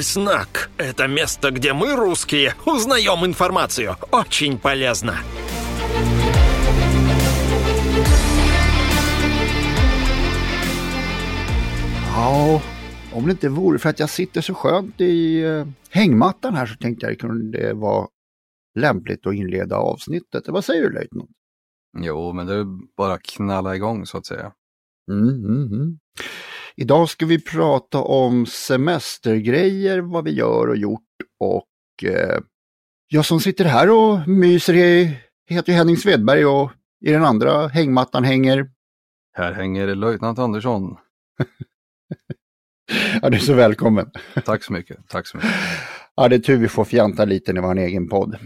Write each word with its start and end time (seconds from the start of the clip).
Милитарь-снак – 0.00 0.76
это 0.78 1.06
место, 1.06 1.50
где 1.50 1.74
мы, 1.74 1.96
русские, 1.96 2.54
узнаем 2.64 3.26
информацию. 3.26 3.96
Очень 4.10 4.58
полезно. 4.58 5.14
Ja, 12.14 12.62
om 13.12 13.26
det 13.26 13.30
inte 13.30 13.48
vore 13.48 13.78
för 13.78 13.88
att 13.88 14.00
jag 14.00 14.10
sitter 14.10 14.40
så 14.40 14.54
skönt 14.54 15.00
i 15.00 15.42
eh, 15.42 15.66
hängmattan 15.90 16.54
här 16.54 16.66
så 16.66 16.76
tänkte 16.76 17.06
jag 17.06 17.12
det 17.12 17.16
kunde 17.16 17.72
vara 17.74 18.08
lämpligt 18.74 19.26
att 19.26 19.34
inleda 19.34 19.76
avsnittet. 19.76 20.48
Vad 20.48 20.64
säger 20.64 20.82
du 20.82 20.90
löjtnant? 20.90 21.30
Jo, 21.98 22.32
men 22.32 22.46
det 22.46 22.54
är 22.54 22.66
bara 22.96 23.18
knalla 23.18 23.76
igång 23.76 24.06
så 24.06 24.18
att 24.18 24.26
säga. 24.26 24.52
Mm, 25.10 25.28
mm, 25.28 25.72
mm. 25.72 25.98
Idag 26.75 27.09
ska 27.09 27.25
vi 27.25 27.41
prata 27.41 27.97
om 28.01 28.45
semestergrejer, 28.45 29.99
vad 29.99 30.23
vi 30.23 30.31
gör 30.31 30.67
och 30.67 30.77
gjort 30.77 31.01
och 31.39 32.03
eh, 32.03 32.39
jag 33.07 33.25
som 33.25 33.39
sitter 33.39 33.65
här 33.65 33.89
och 33.89 34.27
myser 34.27 34.73
i, 34.73 35.17
heter 35.49 35.73
Henning 35.73 35.97
Svedberg 35.97 36.45
och 36.45 36.71
i 37.05 37.11
den 37.11 37.23
andra 37.23 37.67
hängmattan 37.67 38.23
hänger... 38.23 38.69
Här 39.33 39.53
hänger 39.53 39.95
löjtnant 39.95 40.39
Andersson. 40.39 40.97
ja, 43.21 43.29
du 43.29 43.37
är 43.37 43.41
så 43.41 43.53
välkommen. 43.53 44.11
Tack 44.45 44.63
så 44.63 44.73
mycket. 44.73 44.97
Tack 45.07 45.27
så 45.27 45.37
mycket. 45.37 45.51
Ja, 46.15 46.27
det 46.27 46.35
är 46.35 46.39
tur 46.39 46.57
vi 46.57 46.67
får 46.67 46.85
fjanta 46.85 47.25
lite 47.25 47.53
när 47.53 47.61
vi 47.61 47.67
har 47.67 47.75
en 47.75 47.83
egen 47.83 48.09
podd. 48.09 48.37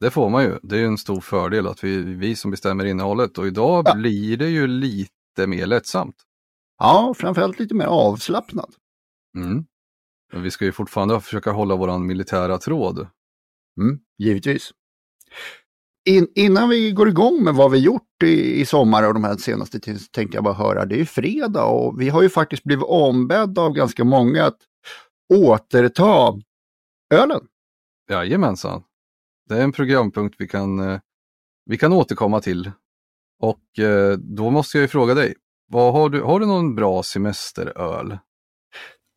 Det 0.00 0.10
får 0.10 0.30
man 0.30 0.44
ju. 0.44 0.58
Det 0.62 0.78
är 0.78 0.84
en 0.84 0.98
stor 0.98 1.20
fördel 1.20 1.66
att 1.66 1.84
vi, 1.84 2.02
vi 2.02 2.36
som 2.36 2.50
bestämmer 2.50 2.84
innehållet 2.84 3.38
och 3.38 3.46
idag 3.46 3.84
ja. 3.88 3.94
blir 3.94 4.36
det 4.36 4.48
ju 4.48 4.66
lite 4.66 5.46
mer 5.46 5.66
lättsamt. 5.66 6.16
Ja, 6.78 7.14
framförallt 7.16 7.58
lite 7.58 7.74
mer 7.74 7.86
avslappnad. 7.86 8.74
Mm. 9.36 9.64
Men 10.32 10.42
vi 10.42 10.50
ska 10.50 10.64
ju 10.64 10.72
fortfarande 10.72 11.20
försöka 11.20 11.50
hålla 11.50 11.76
våran 11.76 12.06
militära 12.06 12.58
tråd. 12.58 13.08
Mm, 13.80 13.98
givetvis. 14.18 14.70
In, 16.04 16.28
innan 16.34 16.68
vi 16.68 16.92
går 16.92 17.08
igång 17.08 17.44
med 17.44 17.54
vad 17.54 17.70
vi 17.70 17.78
gjort 17.78 18.22
i, 18.22 18.60
i 18.60 18.66
sommar 18.66 19.08
och 19.08 19.14
de 19.14 19.24
här 19.24 19.36
senaste 19.36 19.80
tänkte 19.80 20.36
jag 20.36 20.44
bara 20.44 20.54
höra, 20.54 20.84
det 20.84 20.94
är 20.94 20.98
ju 20.98 21.06
fredag 21.06 21.64
och 21.64 22.00
vi 22.00 22.08
har 22.08 22.22
ju 22.22 22.28
faktiskt 22.28 22.64
blivit 22.64 22.84
ombedda 22.84 23.62
av 23.62 23.72
ganska 23.72 24.04
många 24.04 24.44
att 24.44 24.58
återta 25.34 26.40
ölen. 27.14 27.40
Jajamensan. 28.10 28.82
Det 29.48 29.54
är 29.54 29.64
en 29.64 29.72
programpunkt 29.72 30.36
vi 30.38 30.48
kan, 30.48 30.78
eh, 30.78 31.00
vi 31.66 31.78
kan 31.78 31.92
återkomma 31.92 32.40
till. 32.40 32.70
Och 33.40 33.78
eh, 33.78 34.18
då 34.18 34.50
måste 34.50 34.78
jag 34.78 34.82
ju 34.82 34.88
fråga 34.88 35.14
dig, 35.14 35.34
vad 35.74 35.92
har, 35.92 36.08
du, 36.08 36.22
har 36.22 36.40
du 36.40 36.46
någon 36.46 36.74
bra 36.74 37.02
semesteröl? 37.02 38.18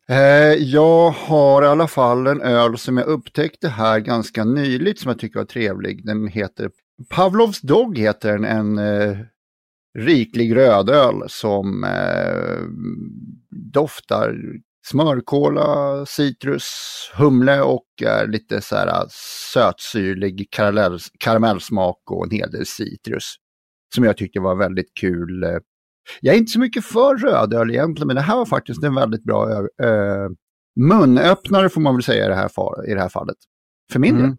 Eh, 0.08 0.54
jag 0.54 1.10
har 1.10 1.62
i 1.62 1.66
alla 1.66 1.88
fall 1.88 2.26
en 2.26 2.42
öl 2.42 2.78
som 2.78 2.96
jag 2.96 3.06
upptäckte 3.06 3.68
här 3.68 4.00
ganska 4.00 4.44
nyligt 4.44 4.98
som 4.98 5.08
jag 5.08 5.18
tycker 5.18 5.38
var 5.38 5.46
trevlig. 5.46 6.06
Den 6.06 6.28
heter 6.28 6.70
Pavlovs 7.08 7.60
Dog 7.60 7.98
heter 7.98 8.32
den, 8.32 8.44
en 8.44 8.78
eh, 8.78 9.18
riklig 9.98 10.56
rödöl 10.56 11.22
som 11.28 11.84
eh, 11.84 12.58
doftar 13.72 14.34
smörkola, 14.86 16.06
citrus, 16.06 16.70
humle 17.14 17.60
och 17.60 17.86
är 18.02 18.26
lite 18.26 18.60
så 18.60 18.76
här 18.76 18.86
eh, 18.86 19.06
sötsyrlig 19.52 20.48
karamell, 20.50 20.98
karamellsmak 21.18 22.10
och 22.10 22.24
en 22.24 22.30
hel 22.30 22.50
del 22.50 22.66
citrus. 22.66 23.34
Som 23.94 24.04
jag 24.04 24.16
tyckte 24.16 24.40
var 24.40 24.54
väldigt 24.54 24.94
kul 24.94 25.42
eh, 25.42 25.58
jag 26.20 26.34
är 26.34 26.38
inte 26.38 26.52
så 26.52 26.60
mycket 26.60 26.84
för 26.84 27.16
rödöl 27.16 27.70
egentligen, 27.70 28.06
men 28.06 28.16
det 28.16 28.22
här 28.22 28.36
var 28.36 28.46
faktiskt 28.46 28.82
en 28.82 28.94
väldigt 28.94 29.24
bra 29.24 29.50
äh, 29.82 30.28
munöppnare 30.80 31.68
får 31.68 31.80
man 31.80 31.94
väl 31.94 32.02
säga 32.02 32.24
i 32.24 32.28
det 32.28 32.34
här, 32.34 32.50
i 32.90 32.94
det 32.94 33.00
här 33.00 33.08
fallet. 33.08 33.36
För 33.92 33.98
min 33.98 34.16
mm. 34.16 34.26
del. 34.26 34.36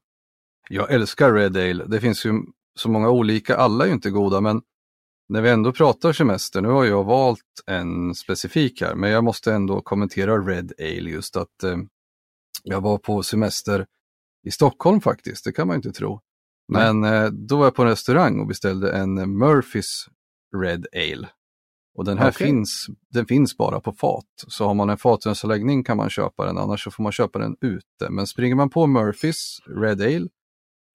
Jag 0.70 0.92
älskar 0.92 1.34
Red 1.34 1.58
Ale. 1.58 1.86
Det 1.86 2.00
finns 2.00 2.26
ju 2.26 2.34
så 2.80 2.90
många 2.90 3.10
olika, 3.10 3.56
alla 3.56 3.84
är 3.84 3.88
ju 3.88 3.94
inte 3.94 4.10
goda, 4.10 4.42
men 4.42 4.62
när 5.30 5.42
vi 5.42 5.50
ändå 5.50 5.72
pratar 5.72 6.14
semester, 6.14 6.62
nu 6.62 6.68
har 6.68 6.86
jag 6.86 7.04
valt 7.04 7.64
en 7.68 8.16
specifik 8.16 8.82
här, 8.82 8.96
men 8.96 9.10
jag 9.10 9.24
måste 9.24 9.54
ändå 9.54 9.82
kommentera 9.82 10.38
Red 10.38 10.72
Ale 10.80 11.10
just 11.10 11.38
att 11.38 11.64
eh, 11.64 11.78
jag 12.64 12.82
var 12.82 12.98
på 12.98 13.24
semester 13.24 13.86
i 14.48 14.52
Stockholm 14.52 15.02
faktiskt, 15.02 15.46
det 15.46 15.52
kan 15.52 15.68
man 15.68 15.76
inte 15.76 15.92
tro. 15.92 16.22
Men 16.68 17.04
eh, 17.04 17.26
då 17.26 17.58
var 17.58 17.66
jag 17.66 17.76
på 17.76 17.82
en 17.82 17.90
restaurang 17.90 18.40
och 18.40 18.48
beställde 18.48 18.92
en 18.92 19.38
Murphys 19.38 20.06
Red 20.56 20.88
Ale. 20.94 21.30
Och 22.00 22.06
den 22.06 22.18
här 22.18 22.30
okay. 22.30 22.48
finns, 22.48 22.88
den 23.10 23.26
finns 23.26 23.58
bara 23.58 23.80
på 23.80 23.92
fat. 23.92 24.26
Så 24.48 24.66
har 24.66 24.74
man 24.74 24.90
en 24.90 24.98
fatanläggning 24.98 25.84
kan 25.84 25.98
man 25.98 26.10
köpa 26.10 26.46
den, 26.46 26.58
annars 26.58 26.84
så 26.84 26.92
får 26.92 27.04
man 27.04 27.12
köpa 27.12 27.40
den 27.40 27.56
ute. 27.62 28.10
Men 28.10 28.28
springer 28.28 28.56
man 28.56 28.70
på 28.70 28.88
Murphys 28.88 29.60
Red 29.68 30.02
Ale, 30.02 30.28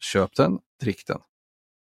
köp 0.01 0.37
den, 0.37 0.59
drick 0.81 1.07
den. 1.07 1.19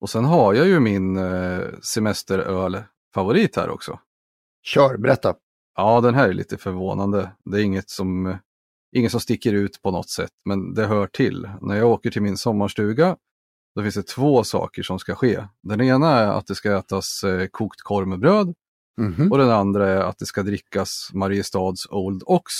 Och 0.02 0.09
sen 0.09 0.25
har 0.25 0.53
jag 0.53 0.68
ju 0.68 0.80
min 0.80 1.18
eh, 1.18 1.62
semesteröl-favorit 1.81 3.56
här 3.56 3.69
också. 3.69 4.00
Kör, 4.63 4.97
berätta. 4.97 5.36
Ja, 5.75 6.01
den 6.01 6.16
här 6.16 6.30
är 6.30 6.34
lite 6.34 6.57
förvånande. 6.57 7.31
Det 7.46 7.57
är 7.57 7.63
inget 7.63 7.90
som, 7.90 8.38
inget 8.96 9.12
som 9.12 9.22
sticker 9.22 9.53
ut 9.53 9.81
på 9.81 9.91
något 9.91 10.09
sätt, 10.09 10.34
men 10.46 10.74
det 10.74 10.86
hör 10.86 11.07
till. 11.07 11.50
När 11.62 11.75
jag 11.75 11.90
åker 11.90 12.12
till 12.12 12.22
min 12.22 12.38
sommarstuga, 12.38 13.18
då 13.75 13.81
finns 13.81 13.96
det 13.96 14.07
två 14.07 14.44
saker 14.44 14.84
som 14.84 15.00
ska 15.00 15.16
ske. 15.16 15.47
Den 15.63 15.81
ena 15.81 16.12
är 16.12 16.28
att 16.28 16.47
det 16.47 16.56
ska 16.56 16.78
ätas 16.78 17.24
eh, 17.24 17.47
kokt 17.47 17.81
korv 17.81 18.07
med 18.07 18.19
bröd 18.19 18.53
Mm 19.00 19.14
-hmm. 19.14 19.32
Och 19.32 19.38
den 19.38 19.50
andra 19.50 19.90
är 19.90 19.98
att 20.02 20.18
det 20.18 20.26
ska 20.26 20.44
drickas 20.44 21.10
Mariestads 21.14 21.88
Old 21.90 22.24
Ox 22.26 22.54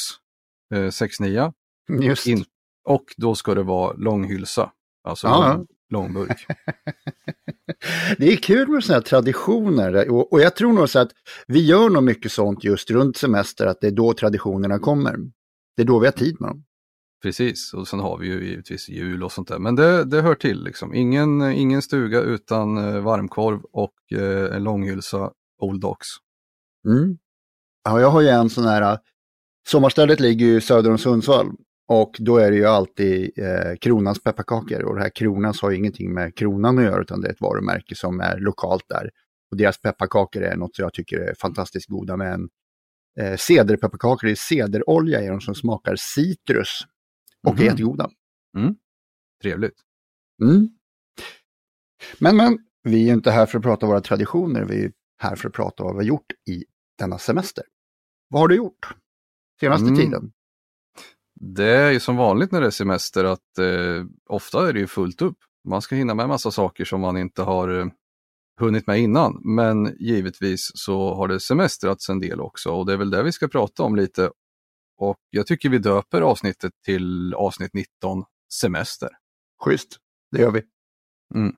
eh, 0.74 0.90
69. 0.90 1.54
Just. 2.02 2.28
In, 2.28 2.46
och 2.86 3.04
då 3.18 3.36
ska 3.36 3.56
det 3.56 3.64
vara 3.64 3.94
långhylsa, 3.94 4.72
alltså 5.04 5.28
ja. 5.28 5.54
lång, 5.54 5.68
långburk. 5.90 6.46
det 8.18 8.34
är 8.34 8.36
kul 8.36 8.68
med 8.68 8.84
sådana 8.84 8.98
här 8.98 9.06
traditioner 9.06 10.10
och, 10.10 10.34
och 10.34 10.42
jag 10.42 10.56
tror 10.56 10.74
nog 10.74 10.90
så 10.90 11.00
att 11.00 11.12
vi 11.48 11.66
gör 11.66 11.90
nog 11.90 12.04
mycket 12.04 12.32
sånt 12.32 12.64
just 12.64 12.92
runt 12.92 13.18
semester, 13.18 13.66
att 13.66 13.82
det 13.82 13.88
är 13.88 13.92
då 13.92 14.14
traditionerna 14.14 14.80
kommer. 14.80 15.18
Det 15.78 15.82
är 15.82 15.88
då 15.88 16.00
vi 16.00 16.08
har 16.08 16.12
tid 16.12 16.36
med 16.40 16.50
dem. 16.50 16.64
Precis, 17.22 17.74
och 17.74 17.88
sen 17.88 18.00
har 18.00 18.18
vi 18.18 18.28
ju 18.28 18.46
givetvis 18.50 18.90
jul 18.90 19.24
och 19.24 19.32
sånt 19.32 19.48
där. 19.48 19.60
Men 19.60 19.76
det, 19.76 20.06
det 20.06 20.22
hör 20.22 20.36
till 20.36 20.64
liksom. 20.64 20.94
Ingen, 20.94 21.42
ingen 21.42 21.82
stuga 21.82 22.22
utan 22.22 22.78
eh, 22.78 23.02
varmkorv 23.02 23.62
och 23.72 23.94
eh, 24.12 24.56
en 24.56 24.64
långhylsa 24.64 25.32
Old 25.62 25.86
Ox. 25.86 26.08
Mm. 26.88 27.18
Ja, 27.84 28.02
jag 28.02 28.10
har 28.10 28.22
ju 28.22 28.28
en 28.28 28.50
sån 28.50 28.64
här, 28.64 28.98
sommarstället 29.68 30.20
ligger 30.20 30.46
ju 30.46 30.62
söder 30.62 30.92
om 30.92 30.98
Sundsvall 30.98 31.52
och 31.88 32.16
då 32.20 32.38
är 32.38 32.52
det 32.52 32.58
ju 32.58 32.66
alltid 32.66 33.40
eh, 33.40 33.76
Kronans 33.82 34.24
pepparkakor 34.24 34.82
och 34.84 34.96
det 34.96 35.02
här 35.02 35.10
Kronans 35.10 35.62
har 35.62 35.72
ju 35.72 35.78
ingenting 35.78 36.14
med 36.14 36.36
Kronan 36.36 36.78
att 36.78 36.84
göra 36.84 37.02
utan 37.02 37.22
det 37.22 37.28
är 37.28 37.32
ett 37.32 37.42
varumärke 37.42 37.96
som 37.96 38.20
är 38.20 38.40
lokalt 38.40 38.86
där. 38.90 39.10
Och 39.52 39.58
deras 39.58 39.82
pepparkakor 39.82 40.44
är 40.44 40.56
något 40.56 40.76
som 40.76 40.84
jag 40.84 40.94
tycker 40.94 41.20
är 41.20 41.34
fantastiskt 41.34 41.90
goda 41.90 42.18
med 42.18 42.34
en 42.34 42.50
eh, 43.20 43.38
cederpepparkakor, 43.38 44.30
är 44.30 44.36
cederolja 44.36 45.22
i 45.22 45.28
dem 45.28 45.42
som 45.42 45.56
smakar 45.56 45.96
citrus 45.96 46.82
och 47.48 47.54
mm. 47.54 47.64
är 47.64 47.70
jättegoda. 47.72 48.10
Mm. 48.58 48.76
Trevligt. 49.42 49.76
Mm. 50.42 50.70
Men, 52.20 52.38
men, 52.38 52.58
vi 52.84 53.10
är 53.10 53.14
inte 53.14 53.32
här 53.32 53.46
för 53.46 53.58
att 53.58 53.64
prata 53.64 53.86
våra 53.86 54.02
traditioner, 54.02 54.66
vi 54.66 54.92
här 55.20 55.36
för 55.36 55.48
att 55.48 55.56
prata 55.56 55.84
om 55.84 55.88
vad 55.88 55.96
vi 55.96 56.04
har 56.04 56.08
gjort 56.08 56.32
i 56.50 56.66
denna 56.98 57.18
semester. 57.18 57.64
Vad 58.30 58.42
har 58.42 58.48
du 58.48 58.56
gjort 58.56 58.96
senaste 59.60 59.88
mm. 59.88 59.96
tiden? 59.96 60.32
Det 61.40 61.70
är 61.70 61.92
ju 61.92 62.00
som 62.00 62.16
vanligt 62.18 62.52
när 62.52 62.62
det 62.62 62.68
är 62.68 62.72
semester 62.72 63.24
att 63.24 63.58
eh, 63.58 64.06
ofta 64.30 64.70
är 64.70 64.74
det 64.74 64.80
ju 64.80 64.88
fullt 64.88 65.22
upp. 65.22 65.38
Man 65.68 65.82
ska 65.82 65.96
hinna 65.96 66.16
med 66.16 66.28
massa 66.28 66.52
saker 66.52 66.86
som 66.86 67.02
man 67.02 67.18
inte 67.18 67.42
har 67.42 67.80
eh, 67.80 67.88
hunnit 68.60 68.88
med 68.88 69.00
innan. 69.00 69.42
Men 69.44 69.96
givetvis 70.00 70.72
så 70.74 71.14
har 71.14 71.28
det 71.28 71.40
semestrats 71.40 72.10
en 72.10 72.20
del 72.20 72.42
också 72.42 72.72
och 72.72 72.86
det 72.86 72.94
är 72.94 72.98
väl 72.98 73.10
det 73.10 73.24
vi 73.24 73.32
ska 73.32 73.48
prata 73.48 73.84
om 73.84 73.96
lite. 73.96 74.32
Och 74.98 75.18
jag 75.30 75.48
tycker 75.48 75.70
vi 75.70 75.78
döper 75.78 76.22
avsnittet 76.22 76.74
till 76.86 77.34
avsnitt 77.34 77.74
19, 77.74 78.24
semester. 78.54 79.10
Schysst, 79.64 79.98
det 80.32 80.42
gör 80.42 80.52
vi. 80.52 80.64
Mm. 81.36 81.56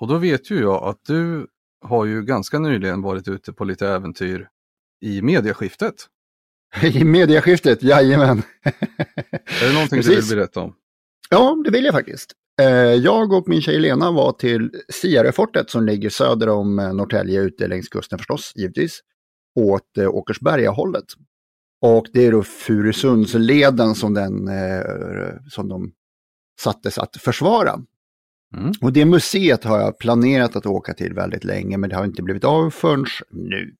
Och 0.00 0.08
då 0.08 0.18
vet 0.18 0.50
ju 0.50 0.60
jag 0.60 0.84
att 0.84 1.00
du 1.04 1.46
har 1.80 2.04
ju 2.04 2.22
ganska 2.22 2.58
nyligen 2.58 3.02
varit 3.02 3.28
ute 3.28 3.52
på 3.52 3.64
lite 3.64 3.88
äventyr 3.88 4.48
i 5.00 5.22
mediaskiftet. 5.22 5.94
I 6.82 7.04
mediaskiftet, 7.04 7.82
jajamän. 7.82 8.42
Är 9.62 9.68
det 9.68 9.74
någonting 9.74 10.00
du 10.00 10.14
vill 10.14 10.36
berätta 10.36 10.60
om? 10.60 10.74
Ja, 11.30 11.62
det 11.64 11.70
vill 11.70 11.84
jag 11.84 11.94
faktiskt. 11.94 12.32
Eh, 12.60 12.94
jag 12.94 13.32
och 13.32 13.48
min 13.48 13.62
tjej 13.62 13.78
Lena 13.78 14.10
var 14.10 14.32
till 14.32 14.70
Siarefortet 14.88 15.70
som 15.70 15.86
ligger 15.86 16.10
söder 16.10 16.48
om 16.48 16.78
eh, 16.78 16.92
Norrtälje, 16.92 17.40
ute 17.40 17.68
längs 17.68 17.88
kusten 17.88 18.18
förstås, 18.18 18.52
givetvis, 18.56 19.00
åt 19.54 19.98
eh, 19.98 20.08
Åkersberga-hållet. 20.08 21.04
Och 21.82 22.06
det 22.12 22.26
är 22.26 22.32
då 22.32 22.42
Furusundsleden 22.42 23.94
som, 23.94 24.14
den, 24.14 24.50
som 25.50 25.68
de 25.68 25.92
sattes 26.60 26.98
att 26.98 27.16
försvara. 27.16 27.80
Mm. 28.56 28.72
Och 28.80 28.92
det 28.92 29.04
museet 29.04 29.64
har 29.64 29.78
jag 29.80 29.98
planerat 29.98 30.56
att 30.56 30.66
åka 30.66 30.94
till 30.94 31.14
väldigt 31.14 31.44
länge, 31.44 31.78
men 31.78 31.90
det 31.90 31.96
har 31.96 32.04
inte 32.04 32.22
blivit 32.22 32.44
av 32.44 32.70
förrän 32.70 33.06
nu. 33.30 33.74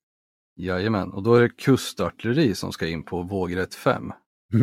Jajamän, 0.56 1.12
och 1.12 1.22
då 1.22 1.34
är 1.34 1.42
det 1.42 1.48
kustartilleri 1.48 2.54
som 2.54 2.72
ska 2.72 2.86
in 2.86 3.02
på 3.02 3.22
vågrätt 3.22 3.74
5. 3.74 4.12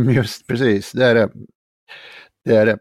Just 0.09 0.47
precis, 0.47 0.91
det 0.91 1.05
är 1.05 1.15
det. 1.15 1.29
det 2.45 2.55
är 2.55 2.65
det. 2.65 2.79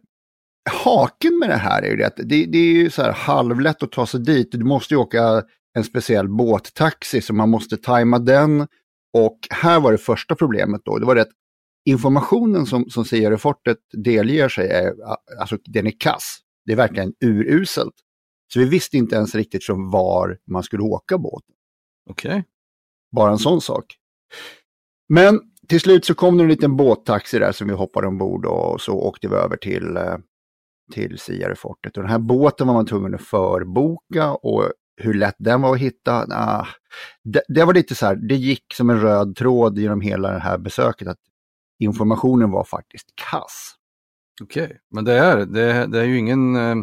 Haken 0.70 1.38
med 1.38 1.49
det 1.49 1.56
här 1.56 1.82
är 1.82 1.90
ju 1.90 1.96
det 1.96 2.06
att 2.06 2.17
det, 2.17 2.46
det 2.46 2.58
är 2.58 2.73
ju 2.73 2.90
så 2.90 3.02
här 3.02 3.12
halvlätt 3.12 3.82
att 3.82 3.93
ta 3.93 4.06
sig 4.06 4.20
dit. 4.20 4.52
Du 4.52 4.64
måste 4.64 4.94
ju 4.94 4.99
åka 5.00 5.43
en 5.76 5.84
speciell 5.84 6.29
båttaxi 6.29 7.20
så 7.20 7.34
man 7.34 7.50
måste 7.50 7.76
tajma 7.76 8.19
den. 8.19 8.67
Och 9.12 9.38
här 9.50 9.81
var 9.81 9.93
det 9.93 9.99
första 9.99 10.34
problemet 10.34 10.81
då, 10.84 10.99
det 10.99 11.06
var 11.06 11.14
det 11.14 11.22
att 11.22 11.32
informationen 11.84 12.67
som, 12.67 12.90
som 12.90 13.05
Sierra-fortet 13.05 13.79
delger 13.93 14.49
sig, 14.49 14.69
är, 14.69 14.94
alltså 15.40 15.58
den 15.64 15.87
är 15.87 16.00
kass. 16.00 16.38
Det 16.67 16.73
är 16.73 16.77
verkligen 16.77 17.15
uruselt. 17.21 17.95
Så 18.53 18.59
vi 18.59 18.65
visste 18.65 18.97
inte 18.97 19.17
ens 19.17 19.35
riktigt 19.35 19.63
som 19.63 19.91
var 19.91 20.39
man 20.47 20.63
skulle 20.63 20.83
åka 20.83 21.19
båten. 21.19 21.55
Okej. 22.11 22.31
Okay. 22.31 22.43
Bara 23.13 23.31
en 23.31 23.39
sån 23.39 23.61
sak. 23.61 23.97
Men 25.09 25.41
till 25.69 25.81
slut 25.81 26.05
så 26.05 26.15
kom 26.15 26.37
det 26.37 26.43
en 26.45 26.49
liten 26.49 26.77
båttaxi 26.77 27.39
där 27.39 27.53
som 27.53 27.69
vi 27.69 27.75
hoppade 27.75 28.07
ombord 28.07 28.47
och 28.47 28.81
så 28.81 28.93
åkte 28.93 29.29
vi 29.29 29.35
över 29.35 29.57
till, 29.57 29.97
eh, 29.97 30.17
till 30.93 31.19
Sierra-fortet. 31.19 31.97
Och 31.97 32.03
den 32.03 32.13
här 32.13 32.19
båten 32.19 32.67
var 32.67 32.75
man 32.75 32.87
tvungen 32.87 33.15
att 33.15 33.23
förboka 33.23 34.33
och 34.33 34.73
hur 34.97 35.15
lätt 35.15 35.37
den 35.39 35.63
var 35.63 35.75
att 35.75 35.81
hitta, 35.81 36.27
nah, 36.27 36.67
det, 37.25 37.43
det, 37.49 37.65
var 37.65 37.75
lite 37.75 37.95
så 37.95 38.07
här, 38.07 38.17
det 38.17 38.35
gick 38.35 38.75
som 38.75 38.91
en 38.91 39.01
röd 39.01 39.37
tråd 39.37 39.79
genom 39.79 40.01
hela 40.01 40.31
det 40.31 40.39
här 40.39 40.59
besöket 40.59 41.09
att 41.09 41.21
informationen 41.79 42.51
var 42.51 42.65
faktiskt 42.65 43.07
kass. 43.31 43.75
Okej, 44.43 44.65
okay. 44.65 44.77
men 44.91 45.05
det 45.05 45.12
är, 45.12 45.37
det, 45.47 45.87
det 45.87 46.00
är 46.00 46.05
ju 46.05 46.19
ingen, 46.19 46.56
eh, 46.56 46.77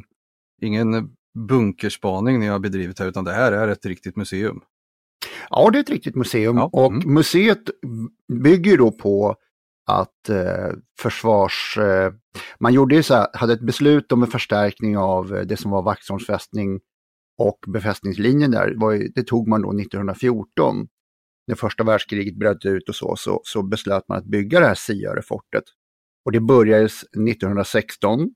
ingen 0.62 1.16
bunkerspaning 1.48 2.40
ni 2.40 2.48
har 2.48 2.60
bedrivit 2.60 3.00
här 3.00 3.08
utan 3.08 3.24
det 3.24 3.34
här 3.34 3.52
är 3.52 3.68
ett 3.68 3.86
riktigt 3.86 4.16
museum. 4.16 4.62
Ja, 5.50 5.70
det 5.70 5.78
är 5.78 5.84
ett 5.84 5.90
riktigt 5.90 6.16
museum 6.16 6.58
ja. 6.58 6.70
och 6.74 6.92
mm. 6.92 7.14
museet 7.14 7.62
bygger 8.44 8.78
då 8.78 8.92
på 8.92 9.36
att 9.86 10.30
eh, 10.30 10.72
försvars... 11.00 11.78
Eh, 11.78 12.14
man 12.60 12.74
gjorde 12.74 12.96
ju 12.96 13.04
så 13.04 13.14
här, 13.14 13.28
hade 13.34 13.54
ett 13.54 13.66
beslut 13.66 14.12
om 14.12 14.24
en 14.24 14.32
förstärkning 14.32 14.98
av 14.98 15.36
eh, 15.36 15.42
det 15.42 15.58
som 15.58 15.72
var 15.72 15.82
Vaxholms 15.82 16.26
fästning 16.26 16.80
och 17.38 17.58
befästningslinjen 17.68 18.52
där, 18.52 18.74
var, 18.78 19.08
det 19.16 19.24
tog 19.24 19.48
man 19.48 19.62
då 19.62 19.70
1914. 19.70 20.88
När 21.48 21.56
första 21.56 21.84
världskriget 21.84 22.36
bröt 22.36 22.66
ut 22.66 22.90
och 22.90 22.96
så, 22.96 23.16
så, 23.16 23.42
så 23.44 23.64
beslöt 23.64 24.08
man 24.08 24.18
att 24.18 24.26
bygga 24.26 24.60
det 24.60 24.66
här 24.66 24.76
Siörefortet. 24.76 25.64
Och 26.26 26.32
det 26.32 26.40
började 26.40 26.86
1916 26.86 28.30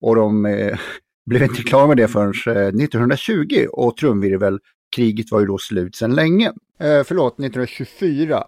och 0.00 0.16
de 0.16 0.46
eh, 0.46 0.78
blev 1.26 1.42
inte 1.42 1.62
klara 1.62 1.86
med 1.86 1.96
det 1.96 2.08
förrän 2.08 2.30
1920 2.30 3.46
eh, 3.50 3.68
och 3.68 3.96
trumvirvel 3.96 4.58
kriget 4.96 5.30
var 5.30 5.40
ju 5.40 5.46
då 5.46 5.58
slut 5.58 5.96
sedan 5.96 6.14
länge. 6.14 6.46
Eh, 6.80 7.02
förlåt, 7.04 7.32
1924. 7.32 8.44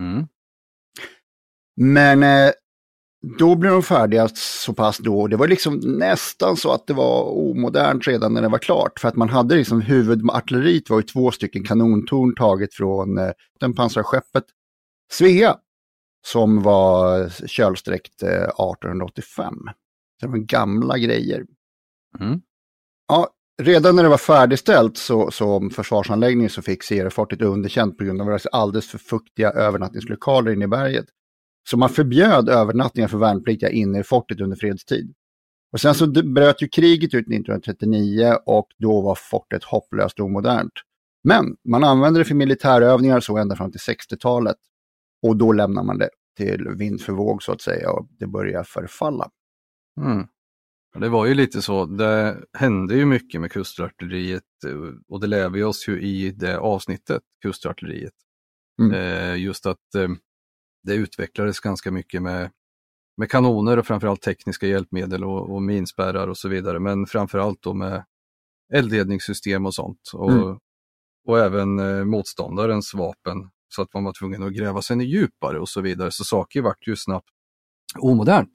Mm. 0.00 0.26
Men 1.76 2.22
eh, 2.22 2.52
då 3.38 3.54
blev 3.54 3.72
de 3.72 3.82
färdiga 3.82 4.28
så 4.34 4.72
pass 4.74 4.98
då. 4.98 5.26
Det 5.26 5.36
var 5.36 5.48
liksom 5.48 5.80
nästan 5.84 6.56
så 6.56 6.72
att 6.72 6.86
det 6.86 6.94
var 6.94 7.22
omodernt 7.24 8.08
redan 8.08 8.34
när 8.34 8.42
det 8.42 8.48
var 8.48 8.58
klart. 8.58 9.00
För 9.00 9.08
att 9.08 9.16
man 9.16 9.28
hade 9.28 9.56
liksom 9.56 9.80
huvudartilleriet 9.80 10.90
var 10.90 10.96
ju 10.96 11.02
två 11.02 11.30
stycken 11.30 11.64
kanontorn 11.64 12.34
taget 12.34 12.74
från 12.74 13.18
eh, 13.18 13.30
den 13.60 13.74
pansarskeppet 13.74 14.44
Svea. 15.12 15.56
Som 16.26 16.62
var 16.62 17.28
kölsträckt 17.46 18.22
eh, 18.22 18.28
1885. 18.28 19.54
Så 20.20 20.26
det 20.26 20.32
var 20.32 20.38
gamla 20.38 20.98
grejer. 20.98 21.44
Mm. 22.20 22.40
Ja, 23.08 23.28
redan 23.62 23.96
när 23.96 24.02
det 24.02 24.08
var 24.08 24.16
färdigställt 24.16 24.96
så, 24.96 25.30
som 25.30 25.70
försvarsanläggning 25.70 26.50
så 26.50 26.62
fick 26.62 26.82
Sierra-fortet 26.82 27.42
underkänt 27.42 27.98
på 27.98 28.04
grund 28.04 28.20
av 28.20 28.26
var 28.26 28.40
alldeles 28.52 28.88
för 28.88 28.98
fuktiga 28.98 29.50
övernattningslokaler 29.50 30.52
inne 30.52 30.64
i 30.64 30.68
berget. 30.68 31.06
Så 31.70 31.76
man 31.76 31.88
förbjöd 31.88 32.48
övernattningar 32.48 33.08
för 33.08 33.18
värnpliktiga 33.18 33.70
inne 33.70 34.00
i 34.00 34.02
fortet 34.02 34.40
under 34.40 34.56
fredstid. 34.56 35.14
Och 35.72 35.80
sen 35.80 35.94
så 35.94 36.06
bröt 36.06 36.62
ju 36.62 36.68
kriget 36.68 37.14
ut 37.14 37.26
1939 37.26 38.36
och 38.46 38.66
då 38.78 39.00
var 39.00 39.14
fortet 39.14 39.64
hopplöst 39.64 40.20
omodernt. 40.20 40.72
Men 41.24 41.56
man 41.68 41.84
använde 41.84 42.20
det 42.20 42.24
för 42.24 42.34
militärövningar 42.34 43.20
så 43.20 43.36
ända 43.36 43.56
fram 43.56 43.70
till 43.70 43.80
60-talet. 43.80 44.56
Och 45.22 45.36
då 45.36 45.52
lämnar 45.52 45.82
man 45.82 45.98
det 45.98 46.10
till 46.36 46.68
vind 46.68 47.00
för 47.00 47.12
våg 47.12 47.42
så 47.42 47.52
att 47.52 47.60
säga 47.60 47.90
och 47.90 48.08
det 48.18 48.26
börjar 48.26 48.64
förfalla. 48.64 49.30
Mm. 50.00 50.26
Det 50.98 51.08
var 51.08 51.26
ju 51.26 51.34
lite 51.34 51.62
så, 51.62 51.86
det 51.86 52.44
hände 52.52 52.94
ju 52.94 53.06
mycket 53.06 53.40
med 53.40 53.52
kustartilleriet 53.52 54.42
och 55.08 55.20
det 55.20 55.26
lär 55.26 55.50
vi 55.50 55.62
oss 55.62 55.88
ju 55.88 56.02
i 56.02 56.30
det 56.30 56.58
avsnittet, 56.58 57.22
kustartilleriet. 57.42 58.12
Mm. 58.82 58.94
Eh, 58.94 59.36
just 59.42 59.66
att 59.66 59.94
eh, 59.96 60.08
det 60.82 60.94
utvecklades 60.94 61.60
ganska 61.60 61.90
mycket 61.90 62.22
med, 62.22 62.50
med 63.16 63.30
kanoner 63.30 63.78
och 63.78 63.86
framförallt 63.86 64.22
tekniska 64.22 64.66
hjälpmedel 64.66 65.24
och, 65.24 65.54
och 65.54 65.62
minspärrar 65.62 66.28
och 66.28 66.38
så 66.38 66.48
vidare, 66.48 66.78
men 66.78 67.06
framförallt 67.06 67.62
då 67.62 67.74
med 67.74 68.04
eldledningssystem 68.72 69.66
och 69.66 69.74
sånt. 69.74 70.10
Och, 70.14 70.32
mm. 70.32 70.58
och 71.26 71.38
även 71.38 71.78
eh, 71.78 72.04
motståndarens 72.04 72.94
vapen 72.94 73.50
så 73.72 73.82
att 73.82 73.94
man 73.94 74.04
var 74.04 74.12
tvungen 74.12 74.42
att 74.42 74.52
gräva 74.52 74.82
sig 74.82 75.04
djupare 75.04 75.60
och 75.60 75.68
så 75.68 75.80
vidare. 75.80 76.10
Så 76.10 76.24
saker 76.24 76.62
vart 76.62 76.86
ju 76.86 76.96
snabbt 76.96 77.28
omodernt. 77.98 78.52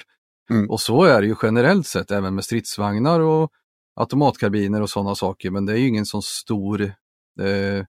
Mm. 0.50 0.70
Och 0.70 0.82
så 0.82 1.04
är 1.04 1.22
det 1.22 1.28
ju 1.28 1.36
generellt 1.44 1.88
sett 1.88 2.12
även 2.12 2.36
med 2.36 2.44
stridsvagnar 2.44 3.20
och 3.20 3.52
automatkarbiner 3.96 4.82
och 4.82 4.90
sådana 4.90 5.16
saker, 5.16 5.52
men 5.52 5.66
det 5.66 5.74
är 5.74 5.78
ju 5.78 5.88
ingen 5.88 6.06
sån 6.06 6.22
stor 6.22 6.82
eh, 7.40 7.86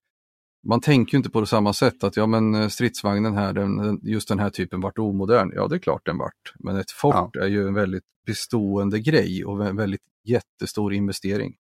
man 0.66 0.80
tänker 0.80 1.14
ju 1.14 1.16
inte 1.16 1.30
på 1.30 1.40
det 1.40 1.46
samma 1.46 1.72
sätt 1.72 2.04
att 2.04 2.16
ja 2.16 2.26
men 2.26 2.54
eh, 2.54 2.68
stridsvagnen 2.68 3.34
här, 3.34 3.52
den, 3.52 4.00
just 4.02 4.28
den 4.28 4.38
här 4.38 4.50
typen 4.50 4.80
vart 4.80 4.98
omodern. 4.98 5.52
Ja 5.54 5.68
det 5.68 5.76
är 5.76 5.78
klart 5.78 6.06
den 6.06 6.18
vart. 6.18 6.54
Men 6.58 6.76
ett 6.76 6.90
fort 6.90 7.30
ja. 7.32 7.42
är 7.42 7.46
ju 7.46 7.66
en 7.68 7.74
väldigt 7.74 8.04
bestående 8.26 9.00
grej 9.00 9.44
och 9.44 9.66
en 9.66 9.76
väldigt 9.76 10.02
jättestor 10.24 10.94
investering. 10.94 11.56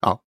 Ja, 0.00 0.22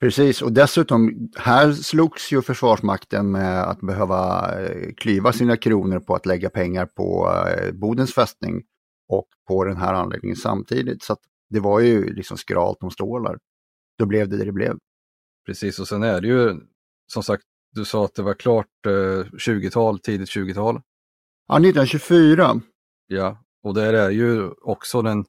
precis 0.00 0.42
och 0.42 0.52
dessutom 0.52 1.30
här 1.36 1.72
slogs 1.72 2.32
ju 2.32 2.42
Försvarsmakten 2.42 3.30
med 3.30 3.62
att 3.62 3.80
behöva 3.80 4.50
eh, 4.60 4.92
klyva 4.96 5.32
sina 5.32 5.56
kronor 5.56 6.00
på 6.00 6.14
att 6.14 6.26
lägga 6.26 6.50
pengar 6.50 6.86
på 6.86 7.30
eh, 7.48 7.72
Bodens 7.72 8.14
fästning 8.14 8.62
och 9.08 9.28
på 9.48 9.64
den 9.64 9.76
här 9.76 9.94
anläggningen 9.94 10.36
samtidigt. 10.36 11.02
Så 11.02 11.16
det 11.50 11.60
var 11.60 11.80
ju 11.80 12.14
liksom 12.14 12.36
skralt 12.36 12.82
om 12.82 12.90
stålar. 12.90 13.38
Då 13.98 14.06
blev 14.06 14.28
det 14.28 14.36
det 14.36 14.44
det 14.44 14.52
blev. 14.52 14.78
Precis 15.46 15.78
och 15.78 15.88
sen 15.88 16.02
är 16.02 16.20
det 16.20 16.28
ju 16.28 16.54
som 17.06 17.22
sagt, 17.22 17.44
du 17.74 17.84
sa 17.84 18.04
att 18.04 18.14
det 18.14 18.22
var 18.22 18.34
klart 18.34 18.86
eh, 18.86 19.24
20-tal, 19.24 19.98
tidigt 19.98 20.28
20-tal. 20.28 20.80
Ja, 21.48 21.54
1924. 21.54 22.60
Ja, 23.06 23.44
och 23.62 23.74
det 23.74 23.82
är 23.82 24.10
ju 24.10 24.50
också 24.50 25.02
den, 25.02 25.24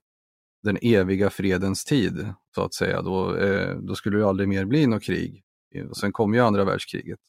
den 0.64 0.78
eviga 0.82 1.30
fredens 1.30 1.86
tid, 1.86 2.34
så 2.56 2.64
att 2.64 2.74
säga. 2.74 3.02
Då, 3.02 3.36
eh, 3.36 3.76
då 3.76 3.96
skulle 3.96 4.18
det 4.18 4.28
aldrig 4.28 4.50
mer 4.50 4.66
bli 4.66 4.88
något 4.88 5.04
krig. 5.04 5.44
Eh, 5.76 5.86
och 5.86 5.98
sen 5.98 6.12
kom 6.12 6.34
ju 6.34 6.40
andra 6.40 6.66
världskriget. 6.66 7.20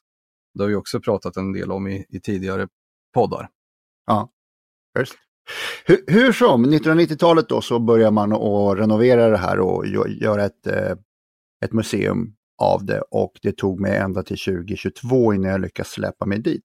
Det 0.54 0.62
har 0.62 0.68
vi 0.68 0.74
också 0.74 1.00
pratat 1.00 1.36
en 1.36 1.52
del 1.52 1.72
om 1.72 1.88
i, 1.88 2.06
i 2.08 2.20
tidigare 2.20 2.68
poddar. 3.14 3.48
Ja, 4.06 4.30
just. 4.98 5.14
Hur, 5.84 6.04
hur 6.06 6.32
som, 6.32 6.66
1990-talet 6.66 7.48
då 7.48 7.60
så 7.60 7.78
börjar 7.78 8.10
man 8.10 8.32
att 8.32 8.78
renovera 8.78 9.28
det 9.28 9.36
här 9.36 9.60
och 9.60 9.86
göra 10.08 10.44
ett, 10.44 10.66
eh, 10.66 10.96
ett 11.64 11.72
museum 11.72 12.34
av 12.62 12.84
det 12.84 13.00
och 13.10 13.32
det 13.42 13.56
tog 13.56 13.80
mig 13.80 13.96
ända 13.96 14.22
till 14.22 14.38
2022 14.38 15.34
innan 15.34 15.50
jag 15.50 15.60
lyckades 15.60 15.90
släppa 15.90 16.26
mig 16.26 16.38
dit. 16.38 16.64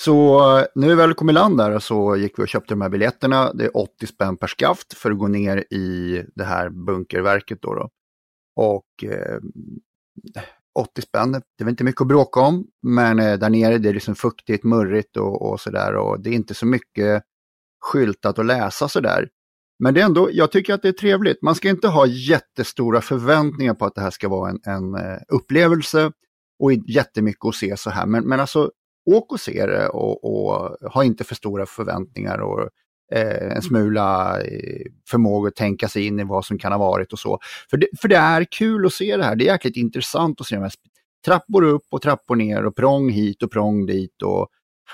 Så 0.00 0.40
eh, 0.58 0.66
nu 0.74 0.88
vi 0.88 0.94
väl 0.94 1.14
kom 1.14 1.30
i 1.30 1.32
land 1.32 1.58
där 1.58 1.70
och 1.70 1.82
så 1.82 2.16
gick 2.16 2.38
vi 2.38 2.42
och 2.42 2.48
köpte 2.48 2.74
de 2.74 2.80
här 2.80 2.88
biljetterna. 2.88 3.52
Det 3.52 3.64
är 3.64 3.76
80 3.76 4.06
spänn 4.06 4.36
per 4.36 4.46
skaft 4.46 4.94
för 4.94 5.10
att 5.10 5.18
gå 5.18 5.28
ner 5.28 5.56
i 5.70 6.22
det 6.34 6.44
här 6.44 6.70
bunkerverket 6.70 7.62
då. 7.62 7.74
då. 7.74 7.90
Och 8.56 9.04
eh, 9.04 9.38
80 10.78 11.02
spänn, 11.02 11.32
det 11.32 11.38
är 11.60 11.64
väl 11.64 11.72
inte 11.72 11.84
mycket 11.84 12.00
att 12.00 12.08
bråka 12.08 12.40
om, 12.40 12.66
men 12.82 13.18
eh, 13.18 13.38
där 13.38 13.50
nere 13.50 13.78
det 13.78 13.88
är 13.88 13.94
liksom 13.94 14.14
fuktigt, 14.14 14.64
murrigt 14.64 15.16
och, 15.16 15.50
och 15.50 15.60
sådär 15.60 15.94
och 15.94 16.20
det 16.20 16.30
är 16.30 16.34
inte 16.34 16.54
så 16.54 16.66
mycket 16.66 17.22
skyltat 17.80 18.38
att 18.38 18.46
läsa 18.46 18.88
sådär. 18.88 19.28
Men 19.78 19.94
det 19.94 20.00
är 20.00 20.04
ändå, 20.04 20.28
jag 20.32 20.52
tycker 20.52 20.74
att 20.74 20.82
det 20.82 20.88
är 20.88 20.92
trevligt. 20.92 21.42
Man 21.42 21.54
ska 21.54 21.68
inte 21.68 21.88
ha 21.88 22.06
jättestora 22.06 23.00
förväntningar 23.00 23.74
på 23.74 23.84
att 23.84 23.94
det 23.94 24.00
här 24.00 24.10
ska 24.10 24.28
vara 24.28 24.50
en, 24.50 24.60
en 24.64 24.94
eh, 24.94 25.18
upplevelse 25.28 26.12
och 26.58 26.72
jättemycket 26.72 27.44
att 27.44 27.54
se 27.54 27.76
så 27.76 27.90
här. 27.90 28.06
Men, 28.06 28.28
men 28.28 28.40
alltså, 28.40 28.70
åk 29.06 29.32
och 29.32 29.40
se 29.40 29.66
det 29.66 29.88
och, 29.88 30.24
och 30.24 30.92
ha 30.92 31.04
inte 31.04 31.24
för 31.24 31.34
stora 31.34 31.66
förväntningar 31.66 32.38
och 32.38 32.68
eh, 33.12 33.56
en 33.56 33.62
smula 33.62 34.40
eh, 34.40 34.86
förmåga 35.10 35.48
att 35.48 35.56
tänka 35.56 35.88
sig 35.88 36.06
in 36.06 36.20
i 36.20 36.24
vad 36.24 36.44
som 36.44 36.58
kan 36.58 36.72
ha 36.72 36.78
varit 36.78 37.12
och 37.12 37.18
så. 37.18 37.38
För 37.70 37.76
det, 37.76 37.86
för 38.00 38.08
det 38.08 38.16
är 38.16 38.44
kul 38.44 38.86
att 38.86 38.92
se 38.92 39.16
det 39.16 39.24
här. 39.24 39.36
Det 39.36 39.44
är 39.44 39.52
jäkligt 39.52 39.76
intressant 39.76 40.40
att 40.40 40.46
se 40.46 40.54
de 40.54 40.62
här 40.62 40.72
trappor 41.24 41.64
upp 41.64 41.86
och 41.90 42.02
trappor 42.02 42.36
ner 42.36 42.66
och 42.66 42.76
prång 42.76 43.10
hit 43.10 43.42
och 43.42 43.50
prång 43.50 43.86
dit 43.86 44.22
och 44.22 44.48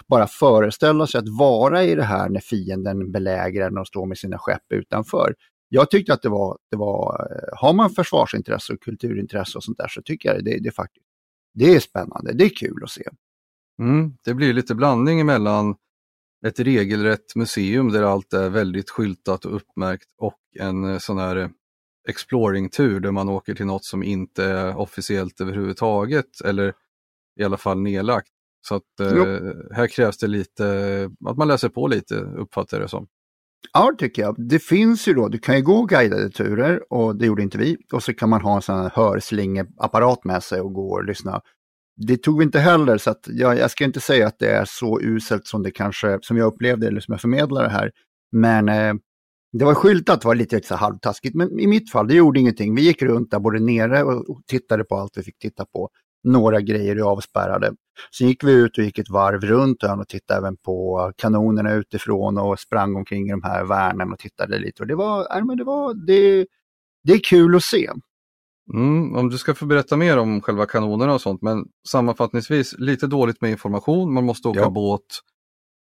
bara 0.07 0.27
föreställa 0.27 1.07
sig 1.07 1.19
att 1.19 1.39
vara 1.39 1.85
i 1.85 1.95
det 1.95 2.03
här 2.03 2.29
när 2.29 2.41
fienden 2.41 3.13
belägrar 3.13 3.79
och 3.79 3.87
står 3.87 4.07
med 4.07 4.19
sina 4.19 4.39
skepp 4.39 4.73
utanför. 4.75 5.35
Jag 5.69 5.91
tyckte 5.91 6.13
att 6.13 6.23
det 6.23 6.29
var, 6.29 6.59
det 6.71 6.77
var 6.77 7.31
eh, 7.31 7.59
har 7.59 7.73
man 7.73 7.91
försvarsintresse 7.91 8.73
och 8.73 8.81
kulturintresse 8.81 9.59
och 9.59 9.65
sånt 9.65 9.79
där 9.79 9.89
så 9.89 10.03
tycker 10.03 10.35
jag 10.35 10.45
det, 10.45 10.59
det, 10.59 10.71
faktiskt, 10.71 11.07
det 11.55 11.75
är 11.75 11.81
spännande, 11.81 12.33
det 12.33 12.45
är 12.45 12.49
kul 12.49 12.85
att 12.85 12.91
se. 12.91 13.03
Mm, 13.81 14.13
det 14.25 14.35
blir 14.35 14.53
lite 14.53 14.75
blandning 14.75 15.27
mellan 15.27 15.75
ett 16.47 16.61
regelrätt 16.61 17.35
museum 17.37 17.93
där 17.93 18.03
allt 18.03 18.33
är 18.33 18.49
väldigt 18.49 18.91
skyltat 18.91 19.45
och 19.45 19.57
uppmärkt 19.57 20.07
och 20.19 20.39
en 20.59 20.85
eh, 20.85 20.99
sån 20.99 21.19
här 21.19 21.37
eh, 21.37 21.49
exploring-tur 22.09 23.01
där 23.01 23.11
man 23.11 23.29
åker 23.29 23.55
till 23.55 23.67
något 23.67 23.85
som 23.85 24.03
inte 24.03 24.45
är 24.45 24.79
officiellt 24.79 25.41
överhuvudtaget 25.41 26.41
eller 26.45 26.75
i 27.41 27.45
alla 27.45 27.57
fall 27.57 27.81
nedlagt. 27.81 28.29
Så 28.69 28.75
att 28.75 29.01
eh, 29.01 29.41
här 29.73 29.87
krävs 29.87 30.19
det 30.19 30.27
lite, 30.27 30.65
att 31.27 31.37
man 31.37 31.49
läser 31.49 31.69
på 31.69 31.87
lite 31.87 32.15
uppfattar 32.15 32.77
jag 32.77 32.85
det 32.85 32.89
som. 32.89 33.07
Ja, 33.73 33.91
det 33.91 33.97
tycker 33.97 34.23
jag. 34.23 34.49
Det 34.49 34.59
finns 34.59 35.09
ju 35.09 35.15
då, 35.15 35.29
du 35.29 35.39
kan 35.39 35.57
ju 35.57 35.63
gå 35.63 35.85
guidade 35.85 36.31
turer 36.31 36.93
och 36.93 37.17
det 37.17 37.27
gjorde 37.27 37.43
inte 37.43 37.59
vi. 37.59 37.77
Och 37.93 38.03
så 38.03 38.15
kan 38.15 38.29
man 38.29 38.41
ha 38.41 38.57
en 38.57 38.63
sån 38.63 38.79
här 38.79 38.91
hörslingeapparat 38.95 40.25
med 40.25 40.43
sig 40.43 40.61
och 40.61 40.75
gå 40.75 40.91
och 40.91 41.05
lyssna. 41.05 41.41
Det 41.97 42.17
tog 42.17 42.39
vi 42.39 42.45
inte 42.45 42.59
heller, 42.59 42.99
så 42.99 43.11
att 43.11 43.29
jag, 43.29 43.59
jag 43.59 43.71
ska 43.71 43.85
inte 43.85 44.01
säga 44.01 44.27
att 44.27 44.39
det 44.39 44.51
är 44.51 44.65
så 44.65 45.01
uselt 45.01 45.47
som 45.47 45.63
det 45.63 45.71
kanske, 45.71 46.19
som 46.23 46.37
jag 46.37 46.47
upplevde 46.47 46.87
eller 46.87 47.01
som 47.01 47.13
jag 47.13 47.21
förmedlade 47.21 47.69
här. 47.69 47.91
Men 48.33 48.69
eh, 48.69 48.95
det 49.53 49.65
var 49.65 49.75
skyltat, 49.75 50.21
det 50.21 50.29
var 50.29 50.35
lite 50.35 50.61
så 50.63 50.75
halvtaskigt, 50.75 51.35
men 51.35 51.61
i 51.61 51.67
mitt 51.67 51.91
fall, 51.91 52.09
det 52.09 52.15
gjorde 52.15 52.41
ingenting. 52.41 52.75
Vi 52.75 52.83
gick 52.83 53.03
runt 53.03 53.31
där 53.31 53.39
både 53.39 53.61
nere 53.61 54.03
och 54.03 54.43
tittade 54.47 54.85
på 54.85 54.97
allt 54.97 55.17
vi 55.17 55.23
fick 55.23 55.39
titta 55.39 55.65
på 55.65 55.91
några 56.25 56.61
grejer 56.61 56.97
är 56.97 57.01
avspärrade. 57.01 57.73
Sen 58.19 58.29
gick 58.29 58.45
vi 58.45 58.53
ut 58.53 58.79
och 58.79 58.85
gick 58.85 58.99
ett 58.99 59.11
varv 59.11 59.41
runt 59.41 59.85
ön 59.85 60.01
och 60.01 60.09
tittade 60.09 60.39
även 60.39 60.57
på 60.57 61.13
kanonerna 61.17 61.73
utifrån 61.73 62.39
och 62.39 62.61
sprang 62.61 62.97
omkring 62.97 63.29
i 63.29 63.31
de 63.31 63.43
här 63.43 63.65
värnen 63.65 64.13
och 64.13 64.19
tittade 64.19 64.59
lite. 64.59 64.83
Och 64.83 64.87
det 64.87 64.95
var, 64.95 65.37
äh, 65.37 65.45
men 65.45 65.57
det, 65.57 65.65
var 65.65 65.95
det, 65.95 66.47
det 67.05 67.13
är 67.13 67.21
kul 67.25 67.57
att 67.57 67.65
se. 67.65 67.91
Mm, 68.75 69.17
om 69.17 69.29
du 69.29 69.39
ska 69.39 69.55
få 69.55 69.67
berätta 69.67 69.97
mer 69.97 70.19
om 70.19 70.41
själva 70.41 70.67
kanonerna 70.67 71.15
och 71.15 71.21
sånt, 71.21 71.43
men 71.43 71.65
sammanfattningsvis 71.89 72.75
lite 72.79 73.07
dåligt 73.07 73.41
med 73.41 73.51
information, 73.51 74.15
man 74.15 74.25
måste 74.25 74.49
åka 74.49 74.61
ja. 74.61 74.71
båt. 74.71 75.07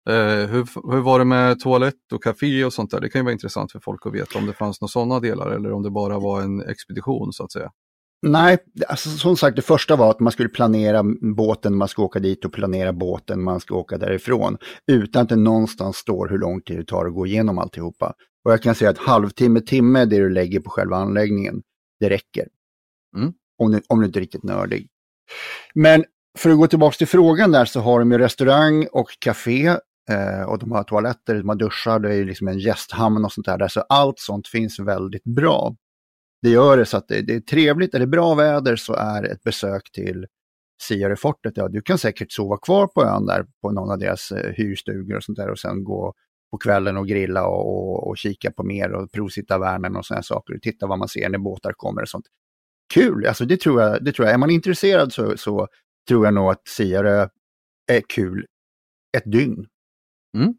Eh, 0.10 0.50
hur, 0.50 0.91
hur 0.91 1.01
var 1.01 1.19
det 1.19 1.25
med 1.25 1.60
toalett 1.60 2.13
och 2.13 2.24
café 2.24 2.65
och 2.65 2.74
sånt 2.74 2.91
där? 2.91 3.00
Det 3.00 3.10
kan 3.10 3.19
ju 3.19 3.24
vara 3.24 3.34
intressant 3.34 3.72
för 3.72 3.79
folk 3.79 4.05
att 4.05 4.13
veta 4.13 4.39
om 4.39 4.46
det 4.46 4.53
fanns 4.53 4.81
några 4.81 4.89
sådana 4.89 5.19
delar 5.19 5.51
eller 5.51 5.72
om 5.72 5.84
det 5.84 5.89
bara 5.89 6.19
var 6.19 6.41
en 6.41 6.62
expedition 6.62 7.34
så 7.34 7.43
att 7.43 7.51
säga. 7.51 7.72
Nej, 8.22 8.58
alltså, 8.88 9.10
som 9.10 9.38
sagt 9.38 9.55
det 9.55 9.62
första 9.62 9.96
var 9.96 10.12
att 10.12 10.19
man 10.19 10.31
skulle 10.31 10.50
planera 10.50 11.03
båten, 11.36 11.77
man 11.77 11.88
ska 11.88 12.03
åka 12.03 12.19
dit 12.19 12.46
och 12.46 12.53
planera 12.53 12.93
båten, 12.93 13.43
man 13.43 13.60
ska 13.60 13.75
åka 13.75 13.98
därifrån. 13.98 14.58
Utan 14.91 15.22
att 15.22 15.29
det 15.29 15.36
någonstans 15.36 15.98
står 15.98 16.27
hur 16.27 16.38
lång 16.38 16.62
tid 16.62 16.77
det 16.77 16.86
tar 16.86 17.05
att 17.05 17.13
gå 17.13 17.25
igenom 17.25 17.60
alltihopa. 17.60 18.13
Och 18.46 18.51
jag 18.51 18.62
kan 18.62 18.75
säga 18.75 18.91
att 18.91 18.98
halvtimme, 18.98 19.62
timme 19.62 20.05
det 20.05 20.17
du 20.17 20.29
lägger 20.29 20.60
på 20.60 20.69
själva 20.69 20.98
anläggningen, 20.98 21.62
det 22.00 22.10
räcker. 22.10 22.48
Mm. 23.17 23.33
Om, 23.57 23.71
du, 23.71 23.81
om 23.87 23.99
du 23.99 24.05
inte 24.05 24.19
är 24.19 24.21
riktigt 24.21 24.43
nördig. 24.43 24.89
Men 25.73 26.05
för 26.37 26.49
att 26.49 26.57
gå 26.57 26.67
tillbaka 26.67 26.95
till 26.95 27.07
frågan 27.07 27.51
där 27.51 27.65
så 27.65 27.79
har 27.79 27.99
de 27.99 28.11
ju 28.11 28.17
restaurang 28.17 28.87
och 28.91 29.09
café 29.19 29.67
eh, 30.09 30.41
och 30.47 30.59
de 30.59 30.71
har 30.71 30.83
toaletter, 30.83 31.35
de 31.35 31.49
har 31.49 31.55
duschar, 31.55 31.99
det 31.99 32.15
är 32.15 32.25
liksom 32.25 32.47
en 32.47 32.59
gästhamn 32.59 33.25
och 33.25 33.31
sånt 33.31 33.45
där. 33.45 33.67
Så 33.67 33.81
allt 33.81 34.19
sånt 34.19 34.47
finns 34.47 34.79
väldigt 34.79 35.23
bra 35.23 35.75
det 36.41 36.49
gör 36.49 36.77
det 36.77 36.85
så 36.85 36.97
att 36.97 37.07
det, 37.07 37.21
det, 37.21 37.35
är 37.35 37.39
trevligt. 37.39 37.93
Är 37.93 37.99
det 37.99 38.07
bra 38.07 38.35
väder 38.35 38.75
så 38.75 38.93
är 38.93 39.23
ett 39.23 39.43
besök 39.43 39.91
till 39.91 40.27
Siarefortet, 40.81 41.57
ja 41.57 41.67
du 41.67 41.81
kan 41.81 41.97
säkert 41.97 42.31
sova 42.31 42.57
kvar 42.57 42.87
på 42.87 43.03
ön 43.03 43.25
där 43.25 43.45
på 43.61 43.71
någon 43.71 43.91
av 43.91 43.99
deras 43.99 44.31
eh, 44.31 44.53
hyrstugor 44.53 45.17
och 45.17 45.23
sånt 45.23 45.37
där 45.37 45.49
och 45.49 45.59
sen 45.59 45.83
gå 45.83 46.13
på 46.51 46.57
kvällen 46.57 46.97
och 46.97 47.07
grilla 47.07 47.47
och, 47.47 47.67
och, 47.67 48.07
och 48.07 48.17
kika 48.17 48.51
på 48.51 48.63
mer 48.63 48.91
och 48.91 49.11
provsitta 49.11 49.57
värmen 49.57 49.95
och 49.95 50.05
sådana 50.05 50.23
saker 50.23 50.55
och 50.55 50.61
titta 50.61 50.87
vad 50.87 50.99
man 50.99 51.07
ser 51.07 51.29
när 51.29 51.37
båtar 51.39 51.73
kommer 51.77 52.01
och 52.01 52.09
sånt. 52.09 52.25
Kul, 52.93 53.25
alltså 53.25 53.46
det 53.46 53.62
tror 53.62 53.81
jag. 53.81 54.03
Det 54.03 54.12
tror 54.12 54.25
jag. 54.25 54.34
Är 54.34 54.38
man 54.38 54.50
intresserad 54.50 55.13
så, 55.13 55.38
så 55.38 55.67
tror 56.08 56.25
jag 56.25 56.34
nog 56.34 56.51
att 56.51 56.67
Siare 56.67 57.29
är 57.88 58.01
kul 58.10 58.46
ett 59.17 59.31
dygn. 59.31 59.65
Mm. 60.38 60.53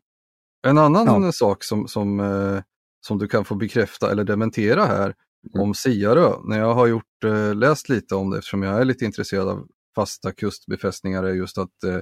En 0.67 0.79
annan 0.79 1.23
ja. 1.23 1.33
sak 1.33 1.65
som, 1.65 1.89
som, 1.89 2.21
eh, 2.21 2.63
som 3.07 3.19
du 3.19 3.29
kan 3.29 3.45
få 3.45 3.55
bekräfta 3.55 4.11
eller 4.11 4.25
dementera 4.25 4.85
här 4.85 5.15
mm. 5.55 5.63
om 5.63 5.75
Siarö. 5.75 6.33
När 6.45 6.59
jag 6.59 6.75
har 6.75 6.87
gjort, 6.87 7.25
eh, 7.25 7.55
läst 7.55 7.89
lite 7.89 8.15
om 8.15 8.31
det 8.31 8.39
eftersom 8.39 8.63
jag 8.63 8.81
är 8.81 8.85
lite 8.85 9.05
intresserad 9.05 9.49
av 9.49 9.67
fasta 9.95 10.33
kustbefästningar 10.33 11.25
är 11.25 11.35
just 11.35 11.59
att 11.59 11.85
eh, 11.85 11.95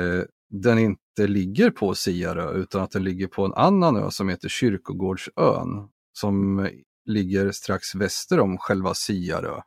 eh, 0.00 0.24
den 0.50 0.78
inte 0.78 1.26
ligger 1.26 1.70
på 1.70 1.94
Siarö 1.94 2.52
utan 2.52 2.82
att 2.82 2.90
den 2.90 3.04
ligger 3.04 3.26
på 3.26 3.44
en 3.44 3.54
annan 3.54 3.96
ö 3.96 4.10
som 4.10 4.28
heter 4.28 4.48
Kyrkogårdsön 4.48 5.88
som 6.12 6.68
ligger 7.08 7.50
strax 7.50 7.94
väster 7.94 8.40
om 8.40 8.58
själva 8.58 8.94
Siarö. 8.94 9.60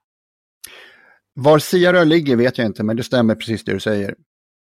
Var 1.34 1.60
Siarö 1.60 2.04
ligger 2.04 2.36
vet 2.36 2.58
jag 2.58 2.68
inte 2.68 2.84
men 2.84 2.98
det 2.98 3.04
stämmer 3.04 3.36
precis 3.36 3.64
det 3.64 3.74
du 3.74 3.80
säger. 3.80 4.16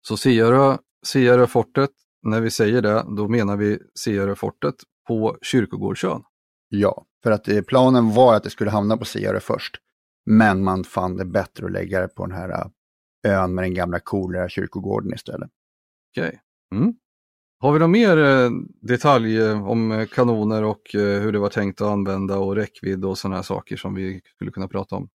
Så 0.07 0.17
Siarö, 0.17 0.77
Siaröfortet, 1.05 1.89
när 2.23 2.41
vi 2.41 2.51
säger 2.51 2.81
det 2.81 3.05
då 3.17 3.27
menar 3.27 3.57
vi 3.57 3.79
Siaröfortet 3.95 4.75
på 5.07 5.37
Kyrkogårdsön. 5.41 6.23
Ja, 6.69 7.05
för 7.23 7.31
att 7.31 7.47
eh, 7.47 7.61
planen 7.61 8.13
var 8.13 8.35
att 8.35 8.43
det 8.43 8.49
skulle 8.49 8.71
hamna 8.71 8.97
på 8.97 9.05
Siare 9.05 9.39
först. 9.39 9.77
Men 10.25 10.63
man 10.63 10.83
fann 10.83 11.17
det 11.17 11.25
bättre 11.25 11.65
att 11.65 11.71
lägga 11.71 12.01
det 12.01 12.07
på 12.07 12.25
den 12.25 12.37
här 12.37 12.49
eh, 12.49 13.39
ön 13.43 13.55
med 13.55 13.63
den 13.63 13.73
gamla 13.73 13.99
coolare 13.99 14.49
kyrkogården 14.49 15.13
istället. 15.13 15.49
Okej. 16.11 16.27
Okay. 16.27 16.39
Mm. 16.81 16.93
Har 17.63 17.73
vi 17.73 17.79
någon 17.79 17.91
mer 17.91 18.17
eh, 18.17 18.49
detalj 18.81 19.37
eh, 19.41 19.67
om 19.67 19.91
eh, 19.91 20.05
kanoner 20.05 20.63
och 20.63 20.81
hur 20.93 21.31
det 21.31 21.39
var 21.39 21.49
tänkt 21.49 21.81
att 21.81 21.87
använda 21.87 22.37
och 22.37 22.55
räckvidd 22.55 23.05
och 23.05 23.17
sådana 23.17 23.35
här 23.35 23.43
saker 23.43 23.77
som 23.77 23.95
vi 23.95 24.21
skulle 24.35 24.51
kunna 24.51 24.67
prata 24.67 24.95
om? 24.95 25.09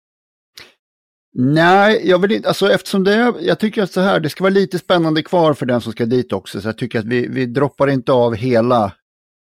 Nej, 1.33 2.09
jag 2.09 2.19
vill 2.19 2.31
inte, 2.31 2.47
alltså 2.47 2.71
eftersom 2.71 3.03
det, 3.03 3.33
jag 3.39 3.59
tycker 3.59 3.83
att 3.83 3.91
så 3.91 4.01
här, 4.01 4.19
det 4.19 4.29
ska 4.29 4.43
vara 4.43 4.53
lite 4.53 4.79
spännande 4.79 5.23
kvar 5.23 5.53
för 5.53 5.65
den 5.65 5.81
som 5.81 5.91
ska 5.91 6.05
dit 6.05 6.33
också, 6.33 6.61
så 6.61 6.67
jag 6.67 6.77
tycker 6.77 6.99
att 6.99 7.05
vi, 7.05 7.27
vi 7.27 7.45
droppar 7.45 7.87
inte 7.87 8.11
av 8.11 8.35
hela 8.35 8.93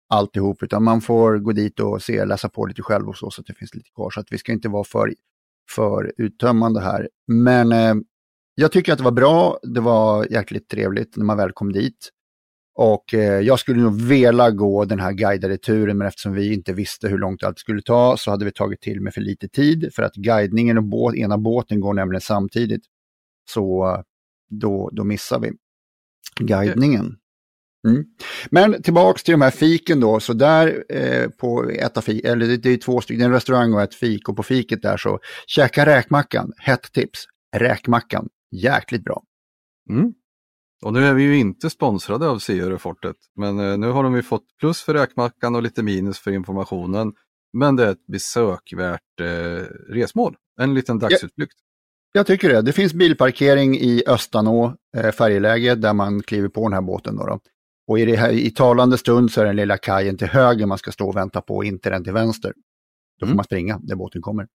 alltihop, 0.10 0.64
utan 0.64 0.84
man 0.84 1.02
får 1.02 1.38
gå 1.38 1.52
dit 1.52 1.80
och 1.80 2.02
se, 2.02 2.26
läsa 2.26 2.50
på 2.50 2.66
lite 2.66 2.82
själv 2.82 3.10
och 3.10 3.18
så, 3.18 3.32
så 3.32 3.42
att 3.42 3.48
det 3.48 3.54
finns 3.54 3.76
lite 3.76 3.90
kvar. 3.96 4.10
Så 4.10 4.20
att 4.20 4.28
vi 4.30 4.38
ska 4.38 4.52
inte 4.52 4.70
vara 4.70 4.84
för, 4.84 5.14
för 5.72 6.14
uttömmande 6.18 6.82
här. 6.82 7.10
Men 7.28 7.72
eh, 7.72 7.96
jag 8.56 8.72
tycker 8.72 8.92
att 8.92 8.98
det 8.98 9.04
var 9.04 9.12
bra, 9.12 9.60
det 9.64 9.82
var 9.82 10.28
jäkligt 10.32 10.70
trevligt 10.70 11.18
när 11.18 11.26
man 11.26 11.38
väl 11.38 11.52
kom 11.52 11.74
dit. 11.74 12.10
Och 12.76 13.14
eh, 13.14 13.40
jag 13.40 13.60
skulle 13.60 13.82
nog 13.82 14.02
vilja 14.02 14.52
gå 14.52 14.86
den 14.86 15.00
här 15.00 15.12
guidade 15.12 15.58
turen, 15.58 15.98
men 15.98 16.08
eftersom 16.08 16.34
vi 16.34 16.54
inte 16.54 16.74
visste 16.74 17.08
hur 17.08 17.18
långt 17.18 17.44
allt 17.44 17.60
skulle 17.60 17.82
ta 17.82 18.18
så 18.18 18.32
hade 18.32 18.46
vi 18.46 18.52
tagit 18.52 18.82
till 18.82 19.02
med 19.02 19.14
för 19.14 19.22
lite 19.22 19.48
tid, 19.48 19.90
för 19.94 20.04
att 20.04 20.16
guidningen 20.16 20.78
och 20.78 20.84
båt, 20.84 21.16
ena 21.16 21.38
båten 21.38 21.80
går 21.80 21.94
nämligen 21.94 22.22
samtidigt. 22.22 22.84
Så 23.50 23.90
eh, 23.90 24.02
då, 24.50 24.90
då 24.94 25.04
missar 25.04 25.40
vi 25.40 25.52
guidningen. 26.40 27.18
Mm. 27.88 28.06
Men 28.50 28.82
tillbaks 28.82 29.24
till 29.24 29.32
de 29.32 29.42
här 29.42 29.52
fiken 29.52 30.00
då, 30.00 30.20
så 30.20 30.34
där 30.34 30.84
eh, 30.90 31.30
på 31.30 31.70
ett 31.70 31.98
av 31.98 32.02
fik, 32.02 32.26
eller 32.26 32.48
det, 32.48 32.58
det 32.58 32.70
är 32.70 32.78
två 32.78 33.02
stycken, 33.02 33.26
en 33.26 33.32
restaurang 33.32 33.74
och 33.74 33.82
ett 33.82 33.96
fik 33.96 34.30
och 34.30 34.36
på 34.36 34.44
fiket 34.44 34.82
där 34.82 34.98
så 34.98 35.20
käka 35.48 35.86
räkmackan, 35.86 36.54
hett 36.58 36.92
tips, 36.94 37.26
räkmackan, 37.56 38.30
jäkligt 38.52 39.04
bra. 39.04 39.24
Mm. 39.90 40.14
Och 40.84 40.94
nu 40.94 41.06
är 41.06 41.14
vi 41.14 41.24
ju 41.24 41.38
inte 41.38 41.70
sponsrade 41.70 42.28
av 42.30 42.40
Seerefortet, 42.40 43.16
men 43.36 43.60
eh, 43.60 43.78
nu 43.78 43.88
har 43.90 44.04
de 44.04 44.16
ju 44.16 44.24
fått 44.24 44.46
plus 44.60 44.82
för 44.82 44.94
räkmackan 44.94 45.56
och 45.56 45.64
lite 45.64 45.84
minus 45.84 46.20
för 46.20 46.32
informationen. 46.32 47.14
Men 47.54 47.76
det 47.76 47.86
är 47.86 47.92
ett 47.92 48.08
besökvärt 48.08 49.20
eh, 49.22 49.26
resmål, 49.90 50.36
en 50.62 50.74
liten 50.74 51.00
dagsutflykt. 51.00 51.54
Jag 52.12 52.28
tycker 52.28 52.50
det. 52.50 52.62
Det 52.62 52.74
finns 52.74 52.94
bilparkering 52.94 53.76
i 53.76 54.04
Östanå 54.08 54.76
eh, 54.98 55.12
färjeläge 55.12 55.76
där 55.76 55.94
man 55.94 56.22
kliver 56.22 56.50
på 56.50 56.64
den 56.68 56.74
här 56.74 56.82
båten. 56.82 57.16
Då, 57.16 57.26
då. 57.26 57.40
Och 57.88 58.00
i, 58.00 58.16
här, 58.16 58.32
i 58.32 58.52
talande 58.52 58.98
stund 58.98 59.32
så 59.32 59.42
är 59.42 59.46
den 59.46 59.56
lilla 59.56 59.78
kajen 59.78 60.18
till 60.18 60.28
höger 60.28 60.66
man 60.66 60.78
ska 60.78 60.92
stå 60.92 61.08
och 61.10 61.16
vänta 61.16 61.42
på, 61.42 61.64
inte 61.64 61.90
den 61.90 62.04
till 62.04 62.14
vänster. 62.14 62.54
Då 63.20 63.26
får 63.26 63.28
Mm. 63.28 63.36
man 63.36 63.46
springa 63.46 63.80
där 63.84 63.96
båten 63.96 64.22
kommer. 64.22 64.48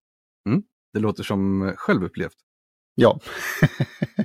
Det 0.93 0.99
låter 1.01 1.23
som 1.23 1.73
självupplevt. 1.77 2.37
Ja, 2.95 3.21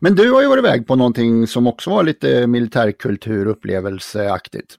Men 0.00 0.14
du 0.14 0.30
har 0.32 0.42
ju 0.42 0.48
varit 0.48 0.64
iväg 0.64 0.86
på 0.86 0.96
någonting 0.96 1.46
som 1.46 1.66
också 1.66 1.90
var 1.90 2.02
lite 2.02 2.46
militärkulturupplevelseaktigt. 2.46 4.76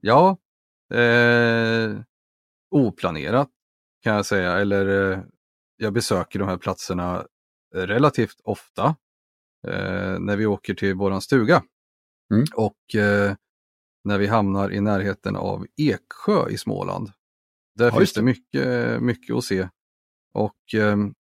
Ja, 0.00 0.36
eh, 0.94 1.90
oplanerat 2.70 3.48
kan 4.02 4.14
jag 4.14 4.26
säga. 4.26 4.52
Eller 4.58 5.12
eh, 5.12 5.18
jag 5.76 5.92
besöker 5.92 6.38
de 6.38 6.48
här 6.48 6.56
platserna 6.56 7.26
relativt 7.74 8.40
ofta 8.44 8.96
eh, 9.68 10.18
när 10.18 10.36
vi 10.36 10.46
åker 10.46 10.74
till 10.74 10.94
våran 10.94 11.20
stuga. 11.20 11.62
Mm. 12.32 12.44
Och 12.54 12.94
eh, 12.94 13.34
när 14.04 14.18
vi 14.18 14.26
hamnar 14.26 14.72
i 14.72 14.80
närheten 14.80 15.36
av 15.36 15.66
Eksjö 15.76 16.48
i 16.50 16.58
Småland. 16.58 17.10
Där 17.74 17.86
Ja, 17.86 17.98
finns 17.98 18.12
det. 18.12 18.22
mycket, 18.22 19.02
mycket 19.02 19.36
att 19.36 19.44
se. 19.44 19.68
Och 20.34 20.74
eh, 20.74 20.96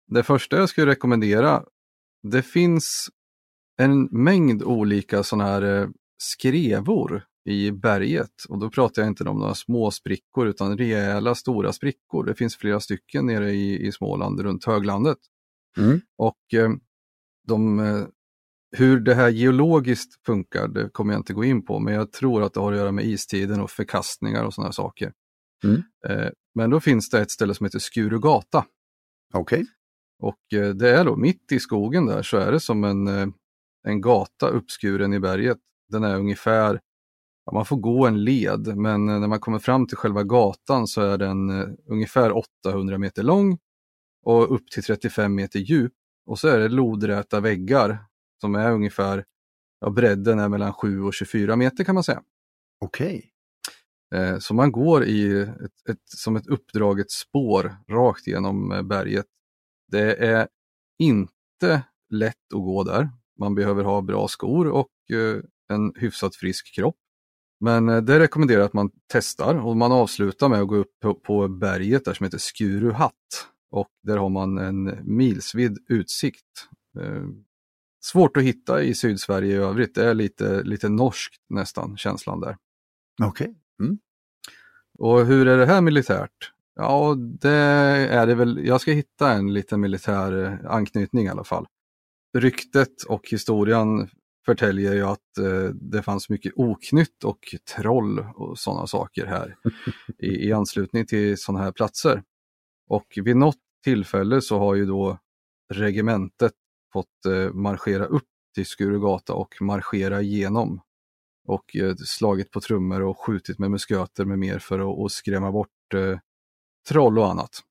det 0.08 0.24
första 0.24 0.58
jag 0.58 0.70
skulle 0.70 0.92
rekommendera, 0.92 1.64
det 2.24 2.42
finns 2.42 3.10
en 3.78 4.04
mängd 4.04 4.64
olika 4.64 5.24
sådana 5.24 5.50
här 5.50 5.62
eh, 5.62 5.90
skrevor 6.18 7.24
i 7.46 7.72
berget. 7.72 8.44
Och 8.50 8.60
då 8.60 8.70
pratar 8.70 9.02
jag 9.02 9.10
inte 9.10 9.24
om 9.24 9.40
några 9.40 9.56
små 9.56 9.92
sprickor 9.92 10.48
utan 10.48 10.78
rejäla 10.78 11.36
stora 11.36 11.74
sprickor. 11.74 12.26
Det 12.26 12.36
finns 12.36 12.56
flera 12.56 12.80
stycken 12.80 13.26
nere 13.26 13.52
i, 13.52 13.88
i 13.88 13.92
Småland 13.92 14.40
runt 14.40 14.66
höglandet. 14.66 15.18
Mm. 15.78 16.02
Och 16.18 16.54
eh, 16.54 16.70
de, 17.48 17.80
eh, 17.80 18.06
hur 18.78 19.00
det 19.00 19.16
här 19.16 19.30
geologiskt 19.30 20.26
funkar, 20.26 20.68
det 20.68 20.90
kommer 20.90 21.14
jag 21.14 21.20
inte 21.20 21.34
gå 21.34 21.44
in 21.44 21.66
på, 21.66 21.80
men 21.80 21.94
jag 21.94 22.12
tror 22.12 22.44
att 22.44 22.54
det 22.54 22.60
har 22.60 22.72
att 22.72 22.78
göra 22.78 22.92
med 22.92 23.06
istiden 23.06 23.62
och 23.62 23.72
förkastningar 23.72 24.44
och 24.44 24.54
sådana 24.54 24.72
saker. 24.72 25.14
Mm. 25.64 25.84
Eh, 26.08 26.30
men 26.56 26.70
då 26.70 26.80
finns 26.80 27.10
det 27.10 27.22
ett 27.22 27.32
ställe 27.32 27.54
som 27.54 27.66
heter 27.66 27.80
Skurugata. 27.80 28.66
Okej. 29.34 29.66
Och 30.20 30.54
eh, 30.54 30.70
det 30.70 30.90
är 30.90 31.06
då 31.06 31.16
mitt 31.16 31.52
i 31.52 31.60
skogen 31.60 32.06
där 32.06 32.22
så 32.22 32.38
är 32.38 32.52
det 32.52 32.60
som 32.60 32.84
en, 32.84 33.08
eh, 33.08 33.28
en 33.88 34.02
gata 34.02 34.48
uppskuren 34.48 35.14
i 35.14 35.20
berget. 35.20 35.58
Den 35.90 36.04
är 36.04 36.16
ungefär, 36.16 36.80
ja, 37.46 37.52
man 37.54 37.66
får 37.66 37.78
gå 37.78 38.08
en 38.08 38.24
led, 38.24 38.78
men 38.78 39.10
eh, 39.10 39.20
när 39.20 39.28
man 39.28 39.40
kommer 39.40 39.60
fram 39.60 39.88
till 39.88 39.98
själva 39.98 40.24
gatan 40.24 40.88
så 40.88 41.02
är 41.02 41.18
den 41.18 41.50
ungefär 41.86 42.38
800 42.66 42.98
meter 42.98 43.24
lång 43.24 43.58
och 44.26 44.56
upp 44.56 44.72
till 44.72 44.84
35 44.84 45.36
meter 45.36 45.60
djup. 45.60 45.94
Och 46.26 46.40
så 46.40 46.48
är 46.48 46.60
det 46.60 46.70
lodräta 46.70 47.40
väggar 47.40 48.06
som 48.42 48.56
är 48.56 48.72
ungefär, 48.72 49.26
ja 49.82 49.90
bredden 49.90 50.40
är 50.40 50.50
mellan 50.50 50.74
7 50.74 51.02
och 51.04 51.14
24 51.14 51.56
meter 51.56 51.84
kan 51.84 51.96
man 51.96 52.04
säga. 52.04 52.24
Okej. 52.82 53.32
Eh, 54.16 54.38
Så 54.40 54.54
man 54.54 54.72
går 54.72 55.04
i 55.06 55.42
ett, 55.42 55.90
ett, 55.90 56.00
som 56.06 56.36
ett 56.36 56.48
uppdraget 56.48 57.12
spår 57.12 57.78
rakt 57.90 58.28
genom 58.28 58.88
berget. 58.90 59.26
Det 59.92 60.14
är 60.14 60.48
inte 61.00 61.84
lätt 62.10 62.54
att 62.54 62.62
gå 62.62 62.84
där. 62.84 63.10
Man 63.40 63.56
behöver 63.56 63.84
ha 63.84 64.02
bra 64.02 64.28
skor 64.28 64.68
och 64.68 64.90
eh, 65.12 65.42
en 65.74 65.94
hyfsat 65.96 66.36
frisk 66.36 66.76
kropp. 66.76 66.98
Men 67.60 67.90
eh, 67.90 68.02
det 68.02 68.20
rekommenderar 68.20 68.64
att 68.64 68.74
man 68.74 68.92
testar 69.08 69.56
och 69.56 69.78
man 69.78 69.92
avslutar 69.92 70.50
med 70.50 70.62
att 70.62 70.68
gå 70.68 70.76
upp 70.76 71.24
på, 71.24 71.48
berget 71.48 72.06
där 72.06 72.14
som 72.14 72.24
heter 72.24 72.38
Skuruhatt. 72.38 73.48
Och 73.72 73.90
där 74.04 74.18
har 74.18 74.30
man 74.30 74.58
en 74.58 75.00
milsvid 75.04 75.78
utsikt. 75.90 76.70
Eh, 77.00 77.24
Svårt 78.02 78.38
att 78.38 78.44
hitta 78.44 78.84
i 78.84 78.96
Sydsverige 78.96 79.54
i 79.54 79.58
övrigt. 79.58 79.96
Det 79.96 80.06
är 80.06 80.14
lite, 80.14 80.64
lite 80.64 80.90
norskt 80.90 81.42
nästan, 81.50 81.98
känslan 81.98 82.40
där. 82.40 82.58
Okej. 83.24 83.56
Och 85.00 85.26
hur 85.26 85.48
är 85.48 85.58
det 85.58 85.66
här 85.66 85.82
militärt? 85.82 86.52
Ja, 86.82 87.16
det 87.18 87.50
är 87.50 88.28
det 88.28 88.36
väl. 88.36 88.66
Jag 88.66 88.82
ska 88.82 88.92
hitta 88.92 89.34
en 89.34 89.54
liten 89.54 89.82
militär 89.82 90.44
eh, 90.44 90.72
anknytning 90.72 91.26
i 91.26 91.30
alla 91.30 91.44
fall. 91.44 91.68
Ryktet 92.38 93.04
och 93.08 93.30
historien 93.30 94.10
förtäljer 94.46 94.94
ju 94.94 95.04
att 95.04 95.38
eh, 95.38 95.70
det 95.74 96.02
fanns 96.02 96.30
mycket 96.30 96.54
oknytt 96.56 97.24
och 97.24 97.56
troll 97.76 98.20
och 98.36 98.60
sådana 98.60 98.88
saker 98.88 99.26
här 99.26 99.56
i, 100.20 100.48
i 100.48 100.54
anslutning 100.54 101.06
till 101.06 101.38
sådana 101.38 101.64
här 101.64 101.72
platser. 101.72 102.24
Och 102.90 103.06
vid 103.16 103.36
något 103.36 103.60
tillfälle 103.84 104.42
så 104.42 104.60
har 104.60 104.76
ju 104.76 104.86
då 104.86 105.18
regementet 105.74 106.54
fått 106.94 107.26
eh, 107.28 107.54
marschera 107.54 108.06
upp 108.06 108.30
till 108.56 108.66
Skurugata 108.66 109.34
och 109.34 109.56
marschera 109.62 110.22
igenom 110.22 110.82
och 111.48 111.76
eh, 111.76 111.96
slagit 111.96 112.52
på 112.52 112.62
trummor 112.62 113.02
och 113.02 113.20
skjutit 113.20 113.60
med 113.60 113.72
musköter 113.72 114.26
med 114.26 114.40
mer 114.40 114.60
för 114.60 114.80
att, 114.80 115.06
att 115.06 115.12
skrämma 115.12 115.52
bort 115.52 115.94
eh, 115.94 116.20
troll 116.90 117.20
och 117.20 117.32
annat. 117.32 117.64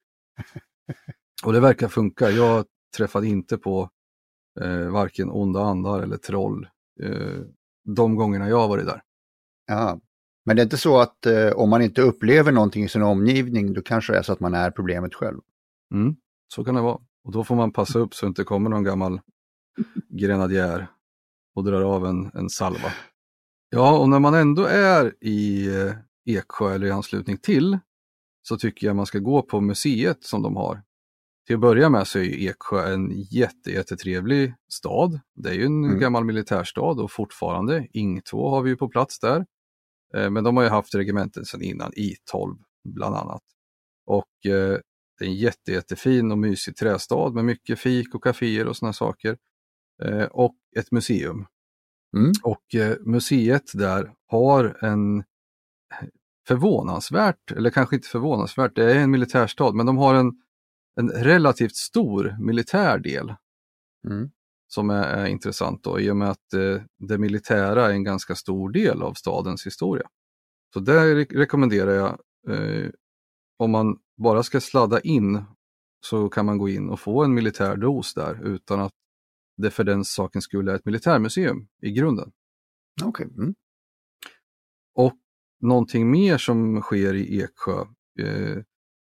och 1.45 1.53
det 1.53 1.61
verkar 1.61 1.89
funka. 1.89 2.31
Jag 2.31 2.65
träffade 2.97 3.27
inte 3.27 3.59
på 3.59 3.91
eh, 4.61 4.89
varken 4.89 5.31
onda 5.31 5.61
andar 5.61 6.01
eller 6.01 6.17
troll 6.17 6.69
eh, 7.03 7.41
de 7.85 8.17
gångerna 8.17 8.49
jag 8.49 8.61
har 8.61 8.69
varit 8.69 8.87
där. 8.87 9.03
Ja. 9.67 10.01
Men 10.45 10.57
det 10.57 10.63
är 10.63 10.65
inte 10.65 10.77
så 10.77 10.99
att 10.99 11.27
eh, 11.27 11.51
om 11.51 11.71
man 11.71 11.83
inte 11.83 12.03
upplever 12.03 12.53
någonting 12.53 12.85
i 12.85 12.89
sin 12.89 13.03
omgivning, 13.03 13.73
då 13.73 13.83
kanske 13.83 14.13
det 14.13 14.19
är 14.19 14.23
så 14.23 14.33
att 14.33 14.41
man 14.41 14.55
är 14.55 14.71
problemet 14.71 15.15
själv. 15.15 15.41
Mm, 15.95 16.17
så 16.55 16.65
kan 16.65 16.75
det 16.75 16.81
vara. 16.81 16.99
Och 17.25 17.33
då 17.33 17.45
får 17.45 17.57
man 17.57 17.73
passa 17.73 17.99
upp 17.99 18.15
så 18.15 18.27
det 18.27 18.29
inte 18.29 18.45
kommer 18.45 18.71
någon 18.71 18.85
gammal 18.85 19.21
grenadjär 20.09 20.87
och 21.55 21.65
drar 21.65 21.83
av 21.83 22.07
en, 22.07 22.31
en 22.35 22.51
salva. 22.51 22.93
Ja, 23.71 23.99
och 23.99 24.09
när 24.09 24.19
man 24.19 24.35
ändå 24.35 24.65
är 24.65 25.15
i 25.21 25.69
eh, 25.77 25.93
Eksjö 26.25 26.75
eller 26.75 26.87
i 26.87 26.91
anslutning 26.91 27.37
till 27.37 27.79
så 28.49 28.57
tycker 28.59 28.87
jag 28.87 28.97
man 28.97 29.07
ska 29.07 29.19
gå 29.19 29.43
på 29.43 29.61
museet 29.61 30.25
som 30.25 30.43
de 30.43 30.57
har. 30.57 30.83
Till 31.47 31.55
att 31.55 31.61
börja 31.61 31.89
med 31.89 32.07
så 32.07 32.19
är 32.19 32.23
ju 32.23 32.49
Eksjö 32.49 32.93
en 32.95 33.11
jätte, 33.31 33.71
jättetrevlig 33.71 34.55
stad. 34.73 35.21
Det 35.35 35.49
är 35.51 35.55
ju 35.55 35.65
en 35.65 35.85
Mm. 35.85 35.99
gammal 35.99 36.25
militärstad 36.25 36.81
och 37.03 37.13
fortfarande. 37.13 37.87
Ing 37.93 38.21
2 38.23 38.49
har 38.51 38.63
vi 38.63 38.71
ju 38.71 38.77
på 38.77 38.89
plats 38.89 39.21
där. 39.21 39.47
Eh, 40.17 40.31
Men 40.31 40.45
de 40.45 40.57
har 40.57 40.65
ju 40.65 40.71
haft 40.71 40.95
regementen 40.95 41.45
sedan 41.45 41.63
innan, 41.63 41.93
I12 41.93 42.57
bland 42.89 43.15
annat. 43.17 43.43
Och 44.07 44.47
eh, 44.53 44.79
det 45.19 45.25
är 45.25 45.29
en 45.29 45.35
jätte, 45.35 45.73
jättefin 45.73 46.33
och 46.33 46.39
mysig 46.39 46.77
trästad 46.77 47.31
med 47.31 47.45
mycket 47.45 47.79
fik 47.79 48.15
och 48.15 48.25
kaféer 48.25 48.67
och 48.67 48.77
sådana 48.77 48.93
saker. 48.93 49.37
Eh, 50.03 50.25
och 50.25 50.57
ett 50.79 50.93
museum. 50.93 51.47
Mm. 52.17 52.33
Och 52.43 52.65
museet 53.01 53.65
där 53.75 54.13
har 54.27 54.79
en 54.85 55.25
förvånansvärt, 56.49 57.51
eller 57.51 57.71
kanske 57.71 57.97
inte 57.97 58.09
förvånansvärt, 58.09 58.77
det 58.77 58.93
är 58.93 58.99
en 58.99 59.11
militärstad, 59.11 59.73
men 59.73 59.87
de 59.87 59.99
har 59.99 60.15
en, 60.15 60.33
en 61.01 61.11
relativt 61.11 61.77
stor 61.77 62.37
militär 62.41 62.99
del 62.99 63.35
Mm. 64.07 64.31
som 64.69 64.91
är, 64.91 65.03
är 65.03 65.27
intressant 65.27 65.85
då, 65.85 66.01
i 66.01 66.11
och 66.11 66.17
med 66.17 66.31
att 66.31 66.55
eh, 66.55 66.83
det 66.99 67.19
militära 67.19 67.87
är 67.87 67.91
en 67.91 68.05
ganska 68.05 68.35
stor 68.35 68.71
del 68.71 69.03
av 69.03 69.15
stadens 69.15 69.67
historia. 69.67 70.09
Så 70.75 70.81
där 70.81 71.15
re 71.15 71.25
rekommenderar 71.25 71.93
jag, 71.93 72.19
eh, 72.49 72.91
om 73.59 73.71
man 73.71 73.99
bara 74.17 74.43
ska 74.43 74.61
sladda 74.61 75.01
in 75.01 75.45
så 76.07 76.29
kan 76.29 76.47
man 76.47 76.59
gå 76.59 76.69
in 76.69 76.91
och 76.91 77.01
få 77.01 77.25
en 77.25 77.35
militär 77.35 77.77
dos 77.77 78.15
där 78.15 78.47
utan 78.47 78.81
att 78.81 78.93
det 79.57 79.71
för 79.71 79.85
den 79.85 80.05
saken 80.05 80.43
skulle 80.43 80.73
är 80.73 80.77
ett 80.77 80.85
militärmuseum 80.85 81.69
i 81.83 81.91
grunden. 81.93 82.33
Okej. 83.03 83.27
Okay. 83.27 83.37
Mm. 83.43 83.55
Någonting 85.61 86.11
mer 86.11 86.39
som 86.39 86.81
sker 86.81 87.15
i 87.15 87.41
Eksjö, 87.43 87.81
eh, 88.21 88.63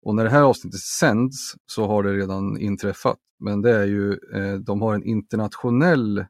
och 0.01 0.15
när 0.15 0.23
det 0.23 0.29
här 0.29 0.41
avsnittet 0.41 0.79
sänds 0.79 1.55
så 1.65 1.87
har 1.87 2.03
det 2.03 2.13
redan 2.13 2.57
inträffat, 2.57 3.19
men 3.39 3.61
det 3.61 3.75
är 3.75 3.85
ju, 3.85 4.11
eh, 4.33 4.53
de 4.53 4.81
har 4.81 4.95
en 4.95 5.03
internationell 5.03 6.25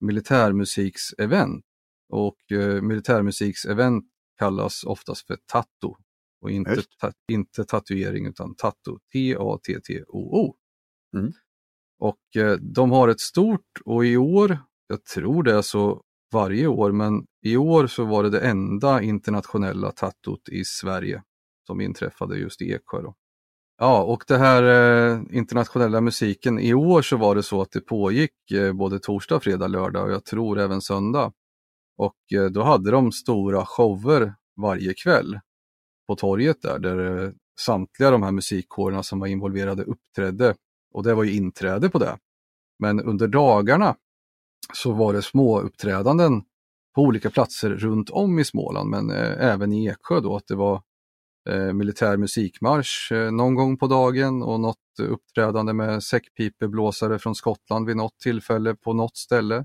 militärmusiksevent. 0.00 1.64
Och 2.08 2.52
eh, 2.52 2.82
militärmusiksevent 2.82 4.04
kallas 4.38 4.84
oftast 4.84 5.26
för 5.26 5.38
tatto. 5.46 5.96
Och 6.40 6.50
inte, 6.50 6.82
ta, 7.00 7.12
inte 7.32 7.64
tatuering 7.64 8.26
utan 8.26 8.54
tatto, 8.54 8.98
T-A-T-T-O-O. 9.12 10.56
Mm. 11.16 11.32
Och 11.98 12.36
eh, 12.36 12.56
de 12.56 12.90
har 12.90 13.08
ett 13.08 13.20
stort 13.20 13.80
och 13.84 14.06
i 14.06 14.16
år, 14.16 14.58
jag 14.86 15.04
tror 15.04 15.42
det 15.42 15.54
är 15.54 15.62
så 15.62 16.02
varje 16.32 16.66
år, 16.66 16.92
men 16.92 17.24
i 17.42 17.56
år 17.56 17.86
så 17.86 18.04
var 18.04 18.22
det 18.22 18.30
det 18.30 18.40
enda 18.40 19.02
internationella 19.02 19.90
tattot 19.92 20.48
i 20.48 20.64
Sverige 20.64 21.22
som 21.66 21.80
inträffade 21.80 22.38
just 22.38 22.62
i 22.62 22.72
Eksjö. 22.72 23.02
Då. 23.02 23.14
Ja, 23.78 24.02
och 24.02 24.24
det 24.28 24.38
här 24.38 24.62
eh, 24.62 25.20
internationella 25.30 26.00
musiken, 26.00 26.58
i 26.58 26.74
år 26.74 27.02
så 27.02 27.16
var 27.16 27.34
det 27.34 27.42
så 27.42 27.62
att 27.62 27.70
det 27.70 27.80
pågick 27.80 28.50
eh, 28.50 28.72
både 28.72 28.98
torsdag, 28.98 29.40
fredag, 29.40 29.66
lördag 29.66 30.04
och 30.04 30.12
jag 30.12 30.24
tror 30.24 30.58
även 30.58 30.80
söndag. 30.80 31.32
Och 31.96 32.32
eh, 32.34 32.44
då 32.44 32.62
hade 32.62 32.90
de 32.90 33.12
stora 33.12 33.66
shower 33.66 34.34
varje 34.62 34.94
kväll 34.94 35.40
på 36.08 36.16
torget 36.16 36.62
där, 36.62 36.78
där 36.78 37.24
eh, 37.24 37.30
samtliga 37.60 38.10
de 38.10 38.22
här 38.22 38.32
musikkårerna 38.32 39.02
som 39.02 39.20
var 39.20 39.26
involverade 39.26 39.82
uppträdde 39.82 40.54
och 40.94 41.02
det 41.02 41.14
var 41.14 41.24
ju 41.24 41.32
inträde 41.32 41.88
på 41.88 41.98
det. 41.98 42.18
Men 42.78 43.00
under 43.00 43.28
dagarna 43.28 43.96
så 44.72 44.92
var 44.92 45.12
det 45.12 45.22
små 45.22 45.60
uppträdanden 45.60 46.42
på 46.94 47.02
olika 47.02 47.30
platser 47.30 47.70
runt 47.70 48.10
om 48.10 48.38
i 48.38 48.44
Småland, 48.44 48.90
men 48.90 49.10
eh, 49.10 49.46
även 49.46 49.72
i 49.72 49.86
Eksjö 49.86 50.20
då, 50.20 50.36
att 50.36 50.46
det 50.46 50.54
var 50.54 50.82
eh, 51.50 51.72
militär 51.72 52.16
musikmarsch 52.16 53.12
eh, 53.12 53.30
någon 53.30 53.54
gång 53.54 53.76
på 53.76 53.86
dagen 53.86 54.42
och 54.42 54.60
något 54.60 54.76
uppträdande 55.02 55.72
med 55.72 56.02
säckpipeblåsare 56.02 57.18
från 57.18 57.34
Skottland 57.34 57.86
vid 57.86 57.96
något 57.96 58.18
tillfälle 58.18 58.74
på 58.74 58.92
något 58.92 59.16
ställe. 59.16 59.64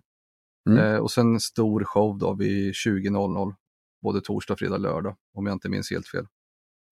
Mm. 0.70 1.02
Och 1.02 1.12
sen 1.12 1.40
stor 1.40 1.84
show 1.84 2.18
då 2.18 2.34
vid 2.34 2.72
20.00, 2.72 3.54
både 4.02 4.22
torsdag, 4.22 4.56
fredag, 4.56 4.78
lördag, 4.78 5.16
om 5.34 5.46
jag 5.46 5.54
inte 5.54 5.70
minns 5.70 5.92
helt 5.92 6.08
fel. 6.08 6.26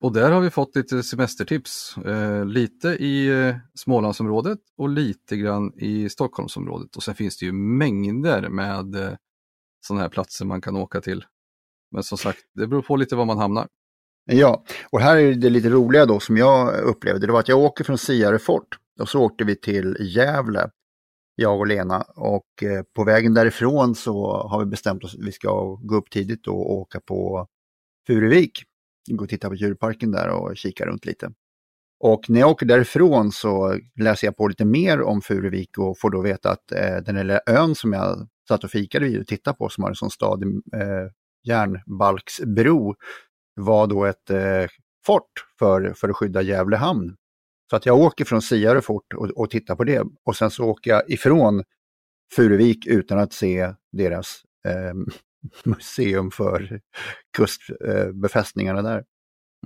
Och 0.02 0.12
där 0.12 0.30
har 0.30 0.40
vi 0.40 0.50
fått 0.50 0.76
lite 0.76 1.02
semestertips. 1.02 1.96
Eh, 1.96 2.44
lite 2.44 2.88
i 2.88 3.28
eh, 3.28 3.56
Smålandsområdet 3.74 4.58
och 4.76 4.88
lite 4.88 5.36
grann 5.36 5.72
i 5.76 6.08
Stockholmsområdet. 6.08 6.96
Och 6.96 7.02
sen 7.02 7.14
finns 7.14 7.38
det 7.38 7.46
ju 7.46 7.52
mängder 7.52 8.48
med 8.48 8.94
eh, 8.94 9.16
sådana 9.86 10.02
här 10.02 10.08
platser 10.08 10.44
man 10.44 10.60
kan 10.60 10.76
åka 10.76 11.00
till. 11.00 11.24
Men 11.90 12.02
som 12.02 12.18
sagt, 12.18 12.38
det 12.54 12.66
beror 12.66 12.82
på 12.82 12.96
lite 12.96 13.16
var 13.16 13.24
man 13.24 13.38
hamnar. 13.38 13.68
Ja, 14.24 14.64
och 14.90 15.00
här 15.00 15.16
är 15.16 15.34
det 15.34 15.50
lite 15.50 15.70
roliga 15.70 16.06
då 16.06 16.20
som 16.20 16.36
jag 16.36 16.80
upplevde. 16.80 17.26
Det 17.26 17.32
var 17.32 17.40
att 17.40 17.48
jag 17.48 17.58
åker 17.58 17.84
från 17.84 17.98
Siarefort 17.98 18.78
och 19.00 19.08
så 19.08 19.22
åkte 19.22 19.44
vi 19.44 19.56
till 19.56 19.96
Gävle, 20.00 20.70
jag 21.34 21.58
och 21.58 21.66
Lena. 21.66 22.02
Och 22.16 22.62
eh, 22.62 22.82
på 22.94 23.04
vägen 23.04 23.34
därifrån 23.34 23.94
så 23.94 24.46
har 24.48 24.58
vi 24.58 24.66
bestämt 24.66 25.04
oss 25.04 25.14
att 25.14 25.26
vi 25.26 25.32
ska 25.32 25.74
gå 25.74 25.96
upp 25.96 26.10
tidigt 26.10 26.46
och 26.46 26.72
åka 26.72 27.00
på 27.00 27.46
Furuvik 28.06 28.64
gå 29.10 29.24
och 29.24 29.30
titta 29.30 29.48
på 29.48 29.54
djurparken 29.54 30.10
där 30.10 30.28
och 30.28 30.56
kika 30.56 30.86
runt 30.86 31.04
lite. 31.04 31.32
Och 32.00 32.30
när 32.30 32.40
jag 32.40 32.50
åker 32.50 32.66
därifrån 32.66 33.32
så 33.32 33.78
läser 34.00 34.26
jag 34.26 34.36
på 34.36 34.48
lite 34.48 34.64
mer 34.64 35.02
om 35.02 35.22
Furuvik 35.22 35.78
och 35.78 35.98
får 35.98 36.10
då 36.10 36.20
veta 36.20 36.50
att 36.50 36.72
eh, 36.72 36.96
den 36.96 37.14
lilla 37.14 37.40
ön 37.46 37.74
som 37.74 37.92
jag 37.92 38.28
satt 38.48 38.64
och 38.64 38.70
fikade 38.70 39.04
vid 39.04 39.20
och 39.20 39.26
tittade 39.26 39.56
på 39.56 39.68
som 39.68 39.84
har 39.84 39.90
en 39.90 39.96
sån 39.96 40.10
stadig 40.10 40.48
eh, 40.48 41.08
järnbalksbro 41.44 42.94
var 43.54 43.86
då 43.86 44.04
ett 44.04 44.30
eh, 44.30 44.66
fort 45.06 45.32
för, 45.58 45.92
för 45.96 46.08
att 46.08 46.16
skydda 46.16 46.42
Gävle 46.42 46.76
hamn. 46.76 47.16
Så 47.70 47.76
att 47.76 47.86
jag 47.86 47.98
åker 47.98 48.24
från 48.24 48.42
Siare 48.42 48.80
fort 48.80 49.14
och, 49.14 49.30
och 49.30 49.50
tittar 49.50 49.76
på 49.76 49.84
det 49.84 50.04
och 50.24 50.36
sen 50.36 50.50
så 50.50 50.64
åker 50.64 50.90
jag 50.90 51.10
ifrån 51.10 51.62
Furuvik 52.36 52.86
utan 52.86 53.18
att 53.18 53.32
se 53.32 53.74
deras 53.92 54.42
eh, 54.68 54.94
museum 55.64 56.30
för 56.30 56.80
kustbefästningarna 57.36 58.82
där. 58.82 59.04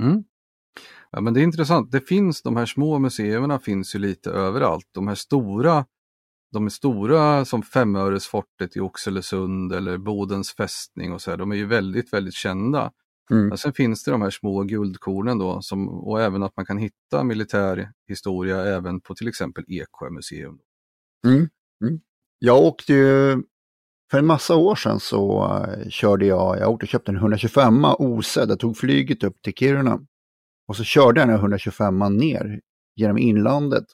Mm. 0.00 0.24
Ja, 1.10 1.20
men 1.20 1.34
det 1.34 1.40
är 1.40 1.44
intressant. 1.44 1.92
Det 1.92 2.00
finns, 2.00 2.42
de 2.42 2.56
här 2.56 2.66
små 2.66 2.98
museerna 2.98 3.58
finns 3.58 3.94
ju 3.94 3.98
lite 3.98 4.30
överallt. 4.30 4.88
De 4.92 5.08
här 5.08 5.14
stora, 5.14 5.86
de 6.52 6.66
är 6.66 6.70
stora 6.70 7.44
som 7.44 7.62
Femöresfortet 7.62 8.76
i 8.76 8.80
Oxelösund 8.80 9.72
eller 9.72 9.98
Bodens 9.98 10.52
fästning 10.52 11.12
och 11.12 11.22
så 11.22 11.30
här, 11.30 11.38
de 11.38 11.52
är 11.52 11.56
ju 11.56 11.66
väldigt, 11.66 12.12
väldigt 12.12 12.34
kända. 12.34 12.92
Mm. 13.30 13.48
Men 13.48 13.58
sen 13.58 13.72
finns 13.72 14.04
det 14.04 14.10
de 14.10 14.22
här 14.22 14.30
små 14.30 14.62
guldkornen 14.62 15.38
då 15.38 15.62
som, 15.62 15.88
och 15.88 16.22
även 16.22 16.42
att 16.42 16.56
man 16.56 16.66
kan 16.66 16.78
hitta 16.78 17.24
militär 17.24 17.90
historia 18.08 18.64
även 18.64 19.00
på 19.00 19.14
till 19.14 19.28
exempel 19.28 19.64
Eksjö 19.68 20.10
museum. 20.10 20.58
Mm. 21.26 21.48
Mm. 21.84 22.00
Jag 22.38 22.58
åkte 22.58 22.92
ju 22.92 23.42
för 24.11 24.19
en 24.19 24.27
massa 24.27 24.57
år 24.57 24.75
sedan 24.75 25.01
så 25.01 25.45
eh, 25.45 25.88
körde 25.88 26.27
jag, 26.27 26.59
jag 26.59 26.71
åkte 26.71 26.85
och 26.85 26.88
köpte 26.88 27.11
en 27.11 27.16
125 27.16 27.85
osedd, 27.85 28.51
jag 28.51 28.61
tog 28.61 28.77
flyget 28.77 29.25
upp 29.25 29.42
till 29.42 29.55
Kiruna. 29.55 30.01
Och 30.69 30.77
så 30.77 30.85
körde 30.85 31.21
jag 31.21 31.29
den 31.29 31.35
här 31.35 31.42
125 31.42 31.99
ner 31.99 32.61
genom 32.97 33.19
inlandet. 33.19 33.85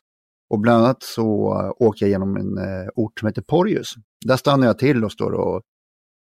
Och 0.51 0.61
bland 0.61 0.85
annat 0.85 1.03
så 1.03 1.61
eh, 1.61 1.87
åker 1.87 2.07
jag 2.07 2.11
genom 2.11 2.37
en 2.37 2.59
eh, 2.59 2.89
ort 2.95 3.19
som 3.19 3.27
heter 3.27 3.43
Porjus. 3.43 3.95
Där 4.25 4.37
stannar 4.37 4.67
jag 4.67 4.79
till 4.79 5.05
och 5.05 5.13
står 5.13 5.33
och 5.33 5.63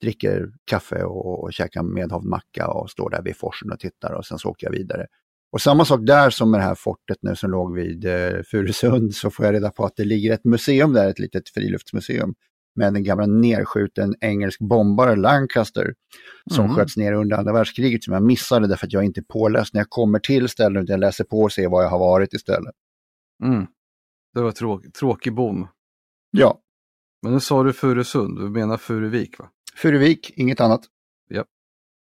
dricker 0.02 0.52
kaffe 0.64 1.04
och, 1.04 1.44
och 1.44 1.52
käkar 1.52 1.82
medhavd 1.82 2.24
macka 2.24 2.68
och 2.68 2.90
står 2.90 3.10
där 3.10 3.22
vid 3.22 3.36
forsen 3.36 3.72
och 3.72 3.80
tittar 3.80 4.12
och 4.12 4.26
sen 4.26 4.38
så 4.38 4.48
åker 4.48 4.66
jag 4.66 4.72
vidare. 4.72 5.06
Och 5.52 5.60
samma 5.60 5.84
sak 5.84 6.00
där 6.02 6.30
som 6.30 6.50
med 6.50 6.60
det 6.60 6.64
här 6.64 6.74
fortet 6.74 7.18
nu 7.20 7.36
som 7.36 7.50
låg 7.50 7.74
vid 7.74 8.04
eh, 8.04 8.42
Furusund 8.50 9.14
så 9.14 9.30
får 9.30 9.44
jag 9.44 9.54
reda 9.54 9.70
på 9.70 9.84
att 9.84 9.96
det 9.96 10.04
ligger 10.04 10.32
ett 10.32 10.44
museum 10.44 10.92
där, 10.92 11.10
ett 11.10 11.18
litet 11.18 11.48
friluftsmuseum 11.48 12.34
med 12.76 12.96
en 12.96 13.04
gammal 13.04 13.30
nedskjuten 13.30 14.14
engelsk 14.20 14.60
bombare 14.60 15.16
Lancaster 15.16 15.94
som 16.50 16.64
mm. 16.64 16.76
sköts 16.76 16.96
ner 16.96 17.12
under 17.12 17.36
andra 17.36 17.52
världskriget 17.52 18.04
som 18.04 18.14
jag 18.14 18.22
missade 18.22 18.66
därför 18.66 18.86
att 18.86 18.92
jag 18.92 19.04
inte 19.04 19.20
är 19.20 19.24
påläst 19.24 19.74
när 19.74 19.80
jag 19.80 19.90
kommer 19.90 20.18
till 20.18 20.48
stället 20.48 20.88
jag 20.88 21.00
läser 21.00 21.24
på 21.24 21.40
och 21.40 21.52
ser 21.52 21.68
var 21.68 21.82
jag 21.82 21.90
har 21.90 21.98
varit 21.98 22.32
istället. 22.32 22.74
Mm. 23.42 23.66
Det 24.34 24.40
var 24.40 24.52
tråk, 24.52 24.92
tråkig 24.92 25.34
bom. 25.34 25.68
Ja. 26.30 26.60
Men 27.22 27.32
nu 27.32 27.40
sa 27.40 27.62
du 27.62 27.72
Furusund, 27.72 28.38
du 28.38 28.50
menar 28.50 28.76
Furuvik 28.76 29.38
va? 29.38 29.50
Furuvik, 29.76 30.32
inget 30.36 30.60
annat. 30.60 30.80
Ja. 31.28 31.44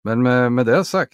Men 0.05 0.23
med, 0.23 0.53
med 0.53 0.67
det 0.67 0.85
sagt, 0.85 1.13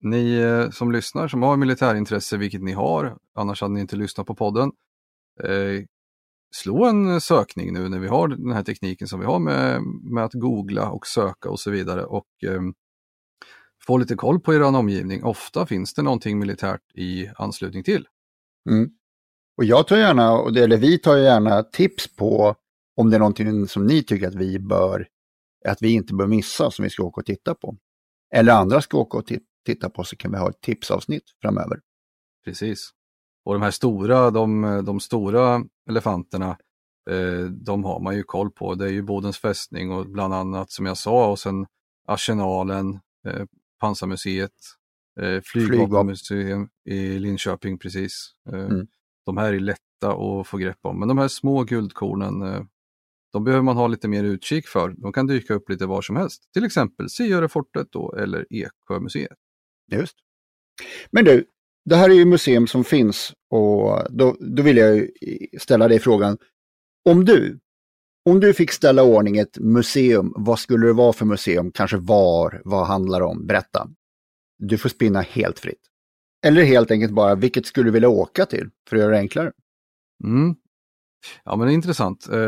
ni 0.00 0.34
eh, 0.34 0.70
som 0.70 0.92
lyssnar 0.92 1.28
som 1.28 1.42
har 1.42 1.56
militärintresse, 1.56 2.36
vilket 2.36 2.62
ni 2.62 2.72
har, 2.72 3.18
annars 3.34 3.60
hade 3.60 3.74
ni 3.74 3.80
inte 3.80 3.96
lyssnat 3.96 4.26
på 4.26 4.34
podden, 4.34 4.72
eh, 5.42 5.84
slå 6.54 6.84
en 6.84 7.20
sökning 7.20 7.72
nu 7.72 7.88
när 7.88 7.98
vi 7.98 8.08
har 8.08 8.28
den 8.28 8.52
här 8.52 8.62
tekniken 8.62 9.08
som 9.08 9.20
vi 9.20 9.26
har 9.26 9.38
med, 9.38 9.82
med 10.02 10.24
att 10.24 10.32
googla 10.32 10.90
och 10.90 11.06
söka 11.06 11.50
och 11.50 11.60
så 11.60 11.70
vidare 11.70 12.04
och 12.04 12.26
eh, 12.46 12.60
få 13.86 13.98
lite 13.98 14.14
koll 14.14 14.40
på 14.40 14.54
er 14.54 14.62
omgivning. 14.62 15.24
Ofta 15.24 15.66
finns 15.66 15.94
det 15.94 16.02
någonting 16.02 16.38
militärt 16.38 16.82
i 16.94 17.30
anslutning 17.36 17.82
till. 17.82 18.06
Mm. 18.70 18.90
Och 19.56 19.64
jag 19.64 19.86
tar 19.86 19.96
gärna, 19.96 20.60
eller 20.62 20.76
vi 20.76 20.98
tar 20.98 21.16
gärna 21.16 21.62
tips 21.62 22.16
på 22.16 22.54
om 22.96 23.10
det 23.10 23.16
är 23.16 23.18
någonting 23.18 23.68
som 23.68 23.86
ni 23.86 24.02
tycker 24.02 24.28
att 24.28 24.34
vi 24.34 24.58
bör, 24.58 25.06
att 25.68 25.82
vi 25.82 25.92
inte 25.92 26.14
bör 26.14 26.26
missa 26.26 26.70
som 26.70 26.82
vi 26.82 26.90
ska 26.90 27.02
åka 27.02 27.20
och 27.20 27.26
titta 27.26 27.54
på. 27.54 27.76
Eller 28.34 28.52
andra 28.52 28.80
ska 28.80 28.98
åka 28.98 29.18
och 29.18 29.26
titta 29.66 29.90
på 29.90 30.04
så 30.04 30.16
kan 30.16 30.30
vi 30.30 30.38
ha 30.38 30.50
ett 30.50 30.60
tipsavsnitt 30.60 31.24
framöver. 31.42 31.80
Precis. 32.44 32.90
Och 33.44 33.54
de 33.54 33.62
här 33.62 33.70
stora, 33.70 34.30
de, 34.30 34.62
de 34.86 35.00
stora 35.00 35.64
elefanterna, 35.90 36.56
eh, 37.10 37.44
de 37.44 37.84
har 37.84 38.00
man 38.00 38.16
ju 38.16 38.22
koll 38.22 38.50
på. 38.50 38.74
Det 38.74 38.84
är 38.84 38.90
ju 38.90 39.02
Bodens 39.02 39.38
fästning 39.38 39.92
och 39.92 40.06
bland 40.06 40.34
annat 40.34 40.70
som 40.70 40.86
jag 40.86 40.98
sa 40.98 41.30
och 41.30 41.38
sen 41.38 41.66
Arsenalen, 42.08 43.00
eh, 43.26 43.44
Pansarmuseet, 43.80 44.50
eh, 45.20 45.40
Flygvapenmuseum 45.44 46.68
i 46.84 47.18
Linköping 47.18 47.78
precis. 47.78 48.30
Eh, 48.52 48.64
mm. 48.64 48.86
De 49.26 49.36
här 49.36 49.52
är 49.52 49.60
lätta 49.60 50.12
att 50.12 50.46
få 50.46 50.56
grepp 50.56 50.78
om, 50.82 50.98
men 50.98 51.08
de 51.08 51.18
här 51.18 51.28
små 51.28 51.64
guldkornen, 51.64 52.42
eh, 52.42 52.62
de 53.32 53.44
behöver 53.44 53.62
man 53.62 53.76
ha 53.76 53.86
lite 53.86 54.08
mer 54.08 54.24
utkik 54.24 54.68
för. 54.68 54.94
De 54.96 55.12
kan 55.12 55.26
dyka 55.26 55.54
upp 55.54 55.68
lite 55.68 55.86
var 55.86 56.02
som 56.02 56.16
helst, 56.16 56.52
till 56.52 56.64
exempel 56.64 57.10
Siörefortet 57.10 57.86
då 57.90 58.14
eller 58.16 58.46
Eksjömuseet. 58.50 59.38
Just. 59.92 60.16
Men 61.10 61.24
du, 61.24 61.46
det 61.84 61.96
här 61.96 62.10
är 62.10 62.14
ju 62.14 62.24
museum 62.24 62.66
som 62.66 62.84
finns 62.84 63.32
och 63.50 64.06
då, 64.10 64.36
då 64.40 64.62
vill 64.62 64.76
jag 64.76 65.08
ställa 65.58 65.88
dig 65.88 65.98
frågan. 65.98 66.38
Om 67.08 67.24
du, 67.24 67.58
om 68.30 68.40
du 68.40 68.54
fick 68.54 68.72
ställa 68.72 69.02
ordning 69.02 69.38
ett 69.38 69.58
museum, 69.58 70.32
vad 70.36 70.58
skulle 70.58 70.86
det 70.86 70.92
vara 70.92 71.12
för 71.12 71.24
museum? 71.24 71.72
Kanske 71.72 71.96
var? 71.96 72.62
Vad 72.64 72.86
handlar 72.86 73.20
det 73.20 73.26
om? 73.26 73.46
Berätta. 73.46 73.88
Du 74.58 74.78
får 74.78 74.88
spinna 74.88 75.20
helt 75.20 75.58
fritt. 75.58 75.80
Eller 76.46 76.62
helt 76.62 76.90
enkelt 76.90 77.12
bara, 77.12 77.34
vilket 77.34 77.66
skulle 77.66 77.86
du 77.88 77.92
vilja 77.92 78.08
åka 78.08 78.46
till 78.46 78.70
för 78.88 78.96
att 78.96 79.02
göra 79.02 79.12
det 79.12 79.18
enklare? 79.18 79.52
Mm. 80.24 80.54
Ja 81.44 81.56
men 81.56 81.66
det 81.66 81.72
är 81.72 81.74
intressant. 81.74 82.28
Eh, 82.28 82.38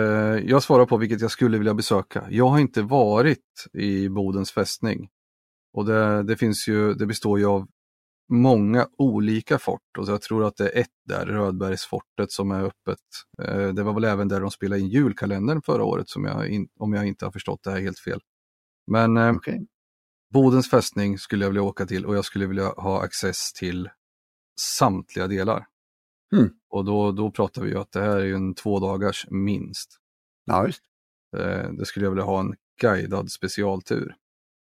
jag 0.46 0.62
svarar 0.62 0.86
på 0.86 0.96
vilket 0.96 1.20
jag 1.20 1.30
skulle 1.30 1.58
vilja 1.58 1.74
besöka. 1.74 2.26
Jag 2.30 2.48
har 2.48 2.58
inte 2.58 2.82
varit 2.82 3.66
i 3.72 4.08
Bodens 4.08 4.52
fästning. 4.52 5.08
Och 5.72 5.84
det, 5.84 6.22
det 6.22 6.36
finns 6.36 6.68
ju, 6.68 6.94
det 6.94 7.06
består 7.06 7.38
ju 7.38 7.46
av 7.46 7.66
många 8.28 8.88
olika 8.98 9.58
fort 9.58 9.98
och 9.98 10.08
jag 10.08 10.22
tror 10.22 10.44
att 10.44 10.56
det 10.56 10.68
är 10.68 10.80
ett 10.80 10.90
där, 11.08 11.26
Rödbergsfortet, 11.26 12.32
som 12.32 12.50
är 12.50 12.62
öppet. 12.64 12.98
Eh, 13.42 13.68
det 13.68 13.82
var 13.82 13.94
väl 13.94 14.04
även 14.04 14.28
där 14.28 14.40
de 14.40 14.50
spelade 14.50 14.80
in 14.80 14.88
julkalendern 14.88 15.62
förra 15.62 15.84
året, 15.84 16.08
som 16.08 16.24
jag 16.24 16.48
in, 16.48 16.68
om 16.80 16.92
jag 16.92 17.06
inte 17.06 17.24
har 17.24 17.32
förstått 17.32 17.60
det 17.62 17.70
här 17.70 17.80
helt 17.80 17.98
fel. 17.98 18.20
Men 18.86 19.16
eh, 19.16 19.36
Okay. 19.36 19.58
Bodens 20.34 20.70
fästning 20.70 21.18
skulle 21.18 21.44
jag 21.44 21.50
vilja 21.50 21.62
åka 21.62 21.86
till 21.86 22.06
och 22.06 22.16
jag 22.16 22.24
skulle 22.24 22.46
vilja 22.46 22.68
ha 22.68 23.02
access 23.04 23.52
till 23.52 23.88
samtliga 24.60 25.26
delar. 25.26 25.66
Mm. 26.36 26.50
Och 26.70 26.84
då, 26.84 27.12
då 27.12 27.30
pratar 27.30 27.62
vi 27.62 27.70
ju 27.70 27.78
att 27.78 27.92
det 27.92 28.00
här 28.00 28.16
är 28.16 28.24
ju 28.24 28.34
en 28.34 28.54
två 28.54 28.80
dagars 28.80 29.26
minst. 29.30 29.96
Ja, 30.44 30.66
just. 30.66 30.82
Eh, 31.36 31.70
det 31.72 31.84
skulle 31.86 32.06
jag 32.06 32.10
vilja 32.10 32.24
ha 32.24 32.40
en 32.40 32.54
guidad 32.80 33.30
specialtur. 33.30 34.14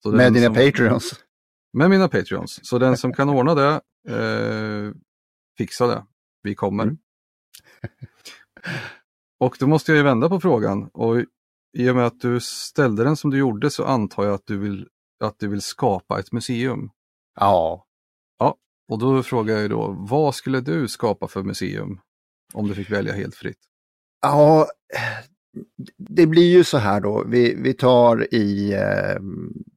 Så 0.02 0.10
Med 0.12 0.32
dina 0.32 0.46
som- 0.46 0.54
Patreons. 0.54 1.24
Med 1.72 1.90
mina 1.90 2.09
Patreons. 2.09 2.61
Så 2.62 2.78
den 2.78 2.96
som 2.96 3.12
kan 3.12 3.28
ordna 3.28 3.54
det, 3.54 3.80
eh, 4.09 4.92
fixa 5.59 5.87
det. 5.87 6.04
Vi 6.42 6.54
kommer. 6.54 6.83
Mm. 6.85 6.98
och 9.40 9.56
då 9.61 9.66
måste 9.66 9.92
jag 9.92 9.96
ju 9.96 10.02
vända 10.02 10.28
på 10.28 10.40
frågan. 10.40 10.90
Och 10.92 11.24
i 11.78 11.90
och 11.90 11.96
med 11.96 12.06
att 12.06 12.20
du 12.20 12.40
ställde 12.40 13.04
den 13.04 13.16
som 13.16 13.30
du 13.30 13.38
gjorde 13.38 13.70
så 13.70 13.85
antar 13.85 14.24
jag 14.24 14.35
att 14.35 14.46
du 14.46 14.59
vill, 14.59 14.88
att 15.24 15.38
du 15.38 15.48
vill 15.48 15.62
skapa 15.62 16.20
ett 16.20 16.33
museum. 16.33 16.90
Ja, 17.40 17.87
Och 18.88 18.98
då 18.98 19.22
frågar 19.22 19.56
jag 19.59 19.70
då, 19.70 19.96
vad 19.98 20.35
skulle 20.35 20.61
du 20.61 20.88
skapa 20.88 21.28
för 21.28 21.42
museum? 21.42 22.00
Om 22.52 22.68
du 22.68 22.74
fick 22.74 22.90
välja 22.90 23.12
helt 23.12 23.35
fritt. 23.35 23.59
Ja, 24.22 24.66
det 25.96 26.26
blir 26.26 26.52
ju 26.52 26.64
så 26.64 26.78
här 26.78 27.00
då. 27.00 27.24
Vi, 27.26 27.54
vi 27.54 27.74
tar 27.74 28.35
i, 28.35 28.72
eh, 28.72 29.16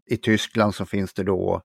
i 0.05 0.17
Tyskland 0.17 0.75
så 0.75 0.85
finns 0.85 1.13
det 1.13 1.23
då 1.23 1.61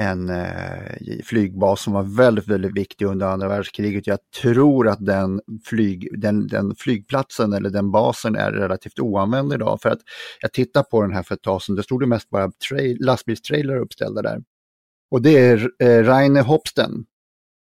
en 0.00 0.28
eh, 0.28 1.22
flygbas 1.24 1.82
som 1.82 1.92
var 1.92 2.02
väldigt, 2.02 2.48
väldigt 2.48 2.76
viktig 2.76 3.04
under 3.04 3.26
andra 3.26 3.48
världskriget. 3.48 4.06
Jag 4.06 4.18
tror 4.42 4.88
att 4.88 5.06
den, 5.06 5.40
flyg, 5.64 6.20
den, 6.20 6.46
den 6.46 6.74
flygplatsen 6.74 7.52
eller 7.52 7.70
den 7.70 7.90
basen 7.90 8.36
är 8.36 8.52
relativt 8.52 8.98
oanvänd 8.98 9.52
idag. 9.52 9.80
För 9.82 9.90
att 9.90 10.00
jag 10.40 10.52
tittade 10.52 10.86
på 10.90 11.02
den 11.02 11.12
här 11.12 11.22
för 11.22 11.34
ett 11.34 11.42
tag 11.42 11.62
sedan, 11.62 11.76
det 11.76 11.82
stod 11.82 12.00
det 12.00 12.06
mest 12.06 12.30
bara 12.30 12.50
lastbilstrailer 13.00 13.76
uppställda 13.76 14.22
där. 14.22 14.42
Och 15.10 15.22
det 15.22 15.38
är 15.38 15.70
eh, 15.78 16.04
Reine 16.04 16.40
Hopsten, 16.40 17.04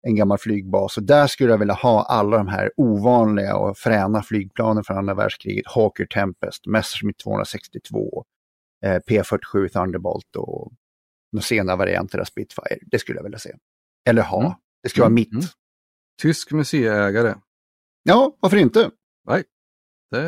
en 0.03 0.17
gammal 0.17 0.39
flygbas. 0.39 0.97
Och 0.97 1.03
där 1.03 1.27
skulle 1.27 1.51
jag 1.51 1.59
vilja 1.59 1.75
ha 1.75 2.03
alla 2.03 2.37
de 2.37 2.49
här 2.49 2.71
ovanliga 2.77 3.57
och 3.57 3.79
fräna 3.79 4.23
flygplanen 4.23 4.85
från 4.85 4.99
andra 4.99 5.15
världskriget. 5.15 5.67
Hawker 5.67 6.07
Tempest, 6.07 6.67
Messerschmitt 6.67 7.19
262, 7.19 8.25
eh, 8.85 8.99
P47 9.09 9.69
Thunderbolt 9.69 10.37
och 10.37 10.73
några 11.33 11.43
sena 11.43 11.77
varianter 11.77 12.19
av 12.19 12.25
Spitfire. 12.25 12.79
Det 12.83 12.99
skulle 12.99 13.19
jag 13.19 13.25
vilja 13.25 13.39
se. 13.39 13.55
Eller 14.09 14.23
ha. 14.23 14.41
Mm. 14.41 14.53
Det 14.83 14.89
skulle 14.89 15.03
vara 15.03 15.07
Mm, 15.07 15.15
mitt. 15.15 15.33
mm. 15.33 15.45
Tysk 16.23 16.53
museiägare. 16.53 17.35
Ja, 18.03 18.37
varför 18.41 18.57
inte? 18.57 18.91
Det, 20.11 20.21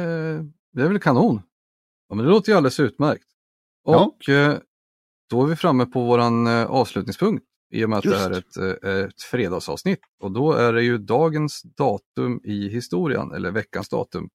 det 0.73 0.83
är 0.83 0.89
väl 0.89 0.99
kanon. 0.99 1.43
Ja, 2.09 2.15
men 2.15 2.25
det 2.25 2.31
låter 2.31 2.53
ju 2.53 2.57
alldeles 2.57 2.81
utmärkt. 2.81 3.25
Ja. 3.85 4.05
Och 4.05 4.29
eh, 4.29 4.59
då 5.31 5.43
är 5.43 5.47
vi 5.47 5.57
framme 5.57 5.87
på 5.87 6.05
våran 6.05 6.47
eh, 6.47 6.65
avslutningspunkt 6.67 7.45
i 7.73 7.85
och 7.85 7.91
med 7.91 7.99
att 7.99 8.05
det 8.05 8.19
här 8.19 8.31
är 8.31 8.35
Just. 8.35 8.57
ett, 8.57 8.85
eh, 8.85 8.91
ett 8.97 9.23
fredagsavsnitt. 9.23 10.01
Och 10.21 10.33
då 10.33 10.53
är 10.53 10.73
det 10.73 10.83
ju 10.83 10.99
dagens 10.99 11.63
datum 11.63 12.41
i 12.45 12.69
historien, 12.69 13.33
eller 13.33 13.51
veckans 13.51 13.89
datum. 13.89 14.29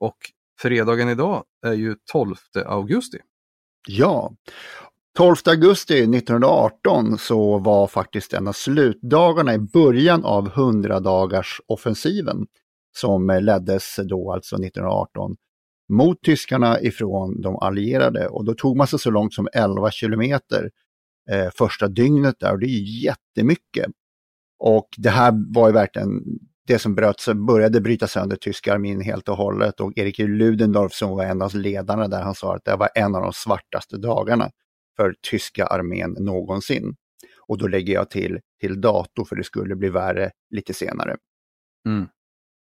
Och 0.00 0.16
fredagen 0.60 1.08
idag 1.08 1.44
är 1.66 1.72
ju 1.72 1.96
12 2.12 2.34
augusti. 2.66 3.18
Ja. 3.88 4.32
12 5.18 5.36
augusti 5.46 5.94
1918 5.94 7.18
så 7.18 7.58
var 7.58 7.86
faktiskt 7.86 8.32
en 8.32 8.48
av 8.48 8.52
slutdagarna 8.52 9.54
i 9.54 9.58
början 9.58 10.24
av 10.24 10.50
100-dagars 10.50 11.60
offensiven 11.66 12.46
som 12.96 13.38
leddes 13.42 13.96
då 14.08 14.32
alltså 14.32 14.56
1918 14.56 15.36
mot 15.88 16.22
tyskarna 16.22 16.80
ifrån 16.80 17.40
de 17.40 17.56
allierade. 17.56 18.28
Och 18.28 18.44
då 18.44 18.54
tog 18.54 18.76
man 18.76 18.86
sig 18.86 18.98
så 18.98 19.10
långt 19.10 19.34
som 19.34 19.48
11 19.52 19.90
kilometer 19.90 20.70
eh, 21.30 21.48
första 21.54 21.88
dygnet 21.88 22.40
där 22.40 22.52
och 22.52 22.58
det 22.58 22.66
är 22.66 23.04
jättemycket. 23.04 23.86
Och 24.58 24.88
det 24.96 25.10
här 25.10 25.32
var 25.54 25.68
ju 25.68 25.74
verkligen 25.74 26.22
det 26.66 26.78
som 26.78 26.94
bröt, 26.94 27.26
började 27.34 27.80
bryta 27.80 28.06
sönder 28.06 28.36
tyska 28.36 28.74
armén 28.74 29.00
helt 29.00 29.28
och 29.28 29.36
hållet. 29.36 29.80
Och 29.80 29.92
Erik 29.96 30.18
Ludendorff 30.18 30.92
som 30.92 31.10
var 31.10 31.24
en 31.24 31.42
av 31.42 31.54
ledarna 31.54 32.08
där 32.08 32.22
han 32.22 32.34
sa 32.34 32.54
att 32.54 32.64
det 32.64 32.76
var 32.76 32.88
en 32.94 33.14
av 33.14 33.22
de 33.22 33.32
svartaste 33.32 33.96
dagarna 33.96 34.50
för 34.98 35.14
tyska 35.30 35.66
armén 35.66 36.16
någonsin. 36.18 36.96
Och 37.46 37.58
då 37.58 37.66
lägger 37.66 37.94
jag 37.94 38.10
till, 38.10 38.40
till 38.60 38.80
dator 38.80 39.24
för 39.24 39.36
det 39.36 39.44
skulle 39.44 39.76
bli 39.76 39.88
värre 39.88 40.30
lite 40.50 40.74
senare. 40.74 41.16
Mm. 41.86 42.06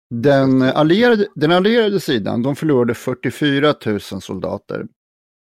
Den 0.09 0.61
allierade, 0.61 1.27
den 1.35 1.51
allierade 1.51 1.99
sidan, 1.99 2.41
de 2.43 2.55
förlorade 2.55 2.93
44 2.93 3.73
000 3.85 3.99
soldater. 4.01 4.85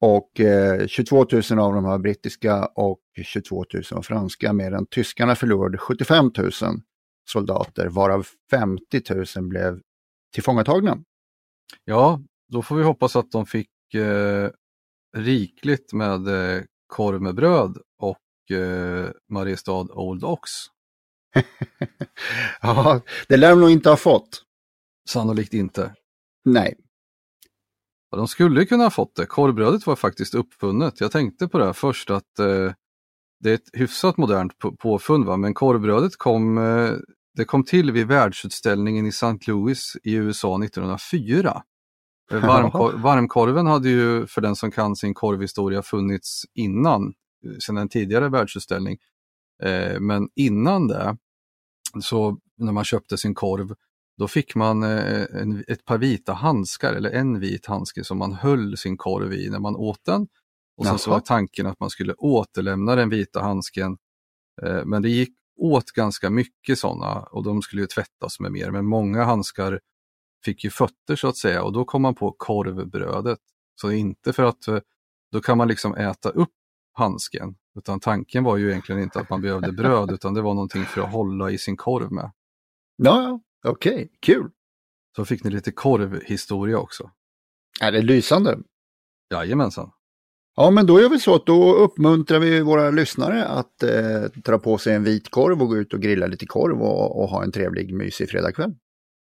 Och 0.00 0.40
eh, 0.40 0.86
22 0.86 1.16
000 1.16 1.58
av 1.58 1.74
dem 1.74 1.84
var 1.84 1.98
brittiska 1.98 2.66
och 2.66 3.00
22 3.24 3.64
000 3.74 3.82
var 3.90 4.02
franska, 4.02 4.52
medan 4.52 4.86
tyskarna 4.86 5.34
förlorade 5.34 5.78
75 5.78 6.30
000 6.38 6.50
soldater, 7.30 7.88
varav 7.88 8.26
50 8.50 9.02
000 9.36 9.48
blev 9.48 9.80
tillfångatagna. 10.34 10.98
Ja, 11.84 12.20
då 12.48 12.62
får 12.62 12.76
vi 12.76 12.82
hoppas 12.82 13.16
att 13.16 13.30
de 13.30 13.46
fick 13.46 13.94
eh, 13.94 14.50
rikligt 15.16 15.92
med 15.92 16.29
eh, 16.29 16.62
korv 16.87 17.23
med 17.23 17.35
bröd 17.35 17.79
och 18.03 18.57
eh, 18.57 19.11
Mariestad 19.33 19.87
Old 19.92 20.25
Ox. 20.25 20.51
ja, 22.62 23.01
det 23.29 23.37
lär 23.37 23.51
de 23.51 23.61
nog 23.61 23.71
inte 23.71 23.90
ha 23.90 23.97
fått. 23.97 24.42
Sannolikt 25.11 25.55
inte. 25.55 25.94
Nej. 26.44 26.75
Ja, 28.11 28.16
de 28.18 28.29
skulle 28.29 28.64
kunna 28.66 28.85
ha 28.85 28.90
fått 28.90 29.14
det. 29.16 29.27
Korvbrödet 29.27 29.87
var 29.87 29.97
faktiskt 29.97 30.35
uppfunnet. 30.35 31.01
Jag 31.01 31.12
tänkte 31.12 31.49
på 31.49 31.59
det 31.59 31.64
här 31.64 31.73
först 31.73 32.11
att 32.11 32.38
eh, 32.38 32.73
det 33.40 33.51
är 33.51 33.55
ett 33.55 33.71
hyfsat 33.73 34.16
modernt 34.16 34.59
på- 34.59 34.77
påfund, 34.77 35.25
va? 35.27 35.37
men 35.37 35.55
korvbrödet 35.55 36.16
kom, 36.16 36.59
eh, 36.59 36.92
det 37.37 37.44
kom 37.44 37.64
till 37.64 37.92
vid 37.92 38.07
världsutställningen 38.07 39.07
i 39.07 39.09
St. 39.09 39.38
Louis 39.47 39.97
i 40.05 40.14
USA 40.14 40.64
1904. 40.64 41.62
Eh, 42.32 42.46
Varmkor 42.46 42.92
varmkorven 42.92 43.66
hade 43.66 43.88
ju, 43.88 44.26
för 44.26 44.40
den 44.40 44.56
som 44.56 44.70
kan 44.70 44.96
sin 44.96 45.14
korvhistoria, 45.14 45.82
funnits 45.82 46.42
innan, 46.54 47.06
eh, 47.44 47.58
sedan 47.58 47.76
en 47.76 47.88
tidigare 47.88 48.28
världsutställning. 48.28 48.98
Eh, 49.62 50.00
men 50.00 50.28
innan 50.36 50.88
det, 50.88 51.16
så 52.00 52.38
när 52.56 52.72
man 52.72 52.84
köpte 52.84 53.18
sin 53.18 53.34
korv, 53.34 53.74
då 54.18 54.28
fick 54.28 54.54
man 54.54 54.82
eh, 54.82 55.24
en, 55.34 55.64
ett 55.68 55.84
par 55.84 55.98
vita 55.98 56.32
handskar, 56.32 56.92
eller 56.94 57.10
en 57.10 57.40
vit 57.40 57.66
handske 57.66 58.04
som 58.04 58.18
man 58.18 58.32
höll 58.32 58.76
sin 58.76 58.96
korv 58.96 59.32
i 59.32 59.50
när 59.50 59.58
man 59.58 59.76
åt 59.76 60.04
den. 60.04 60.26
Och 60.76 60.86
sen 60.86 60.98
så 60.98 61.10
var 61.10 61.20
tanken 61.20 61.66
att 61.66 61.80
man 61.80 61.90
skulle 61.90 62.14
återlämna 62.14 62.94
den 62.94 63.08
vita 63.08 63.40
handsken. 63.40 63.96
Eh, 64.62 64.84
men 64.84 65.02
det 65.02 65.08
gick 65.08 65.34
åt 65.58 65.90
ganska 65.90 66.30
mycket 66.30 66.78
sådana 66.78 67.20
och 67.20 67.42
de 67.42 67.62
skulle 67.62 67.82
ju 67.82 67.86
tvättas 67.86 68.40
med 68.40 68.52
mer. 68.52 68.70
Men 68.70 68.86
många 68.86 69.24
handskar 69.24 69.80
fick 70.44 70.64
ju 70.64 70.70
fötter 70.70 71.16
så 71.16 71.29
att 71.29 71.37
säga 71.37 71.62
och 71.62 71.72
då 71.72 71.85
kom 71.85 72.03
man 72.03 72.14
på 72.14 72.35
korvbrödet. 72.38 73.38
Så 73.81 73.92
inte 73.92 74.33
för 74.33 74.42
att 74.42 74.68
eh, 74.68 74.79
då 75.33 75.40
kan 75.40 75.59
man 75.59 75.68
liksom 75.68 75.94
äta 75.94 76.31
upp 76.31 76.53
handsken. 76.92 77.55
Utan 77.79 78.01
tanken 78.01 78.44
var 78.44 78.57
ju 78.57 78.70
egentligen 78.70 79.03
inte 79.03 79.20
att 79.20 79.31
man 79.31 79.40
behövde 79.40 79.72
bröd 79.72 80.11
utan 80.11 80.35
det 80.35 80.42
var 80.42 80.55
någonting 80.55 80.85
för 80.85 81.01
att 81.01 81.12
hålla 81.12 81.51
i 81.51 81.59
sin 81.59 81.77
korv 81.77 82.12
med. 82.12 82.33
Ja, 82.96 83.40
okej, 83.64 84.11
kul. 84.20 84.51
Så 85.16 85.24
fick 85.24 85.44
ni 85.44 85.51
lite 85.51 85.72
korvhistoria 85.72 86.79
också. 86.79 87.11
Är 87.81 87.92
det 87.92 88.03
lysande? 88.03 88.59
Jajamensan. 89.35 89.90
Ja, 90.57 90.70
men 90.70 90.87
då 90.87 91.01
gör 91.01 91.09
vi 91.09 91.18
så 91.18 91.35
att 91.35 91.46
då 91.46 91.74
uppmuntrar 91.74 92.38
vi 92.38 92.61
våra 92.61 92.90
lyssnare 92.90 93.44
att 93.44 93.83
eh, 93.83 94.22
dra 94.35 94.59
på 94.59 94.79
sig 94.79 94.94
en 94.94 95.05
vit 95.05 95.31
korv 95.31 95.62
och 95.62 95.68
gå 95.68 95.77
ut 95.77 95.94
och 95.94 96.01
grilla 96.01 96.27
lite 96.27 96.46
korv 96.46 96.83
och, 96.83 97.22
och 97.22 97.29
ha 97.29 97.44
en 97.44 97.53
trevlig 97.53 97.94
mysig 97.94 98.31
fredagkväll. 98.31 98.74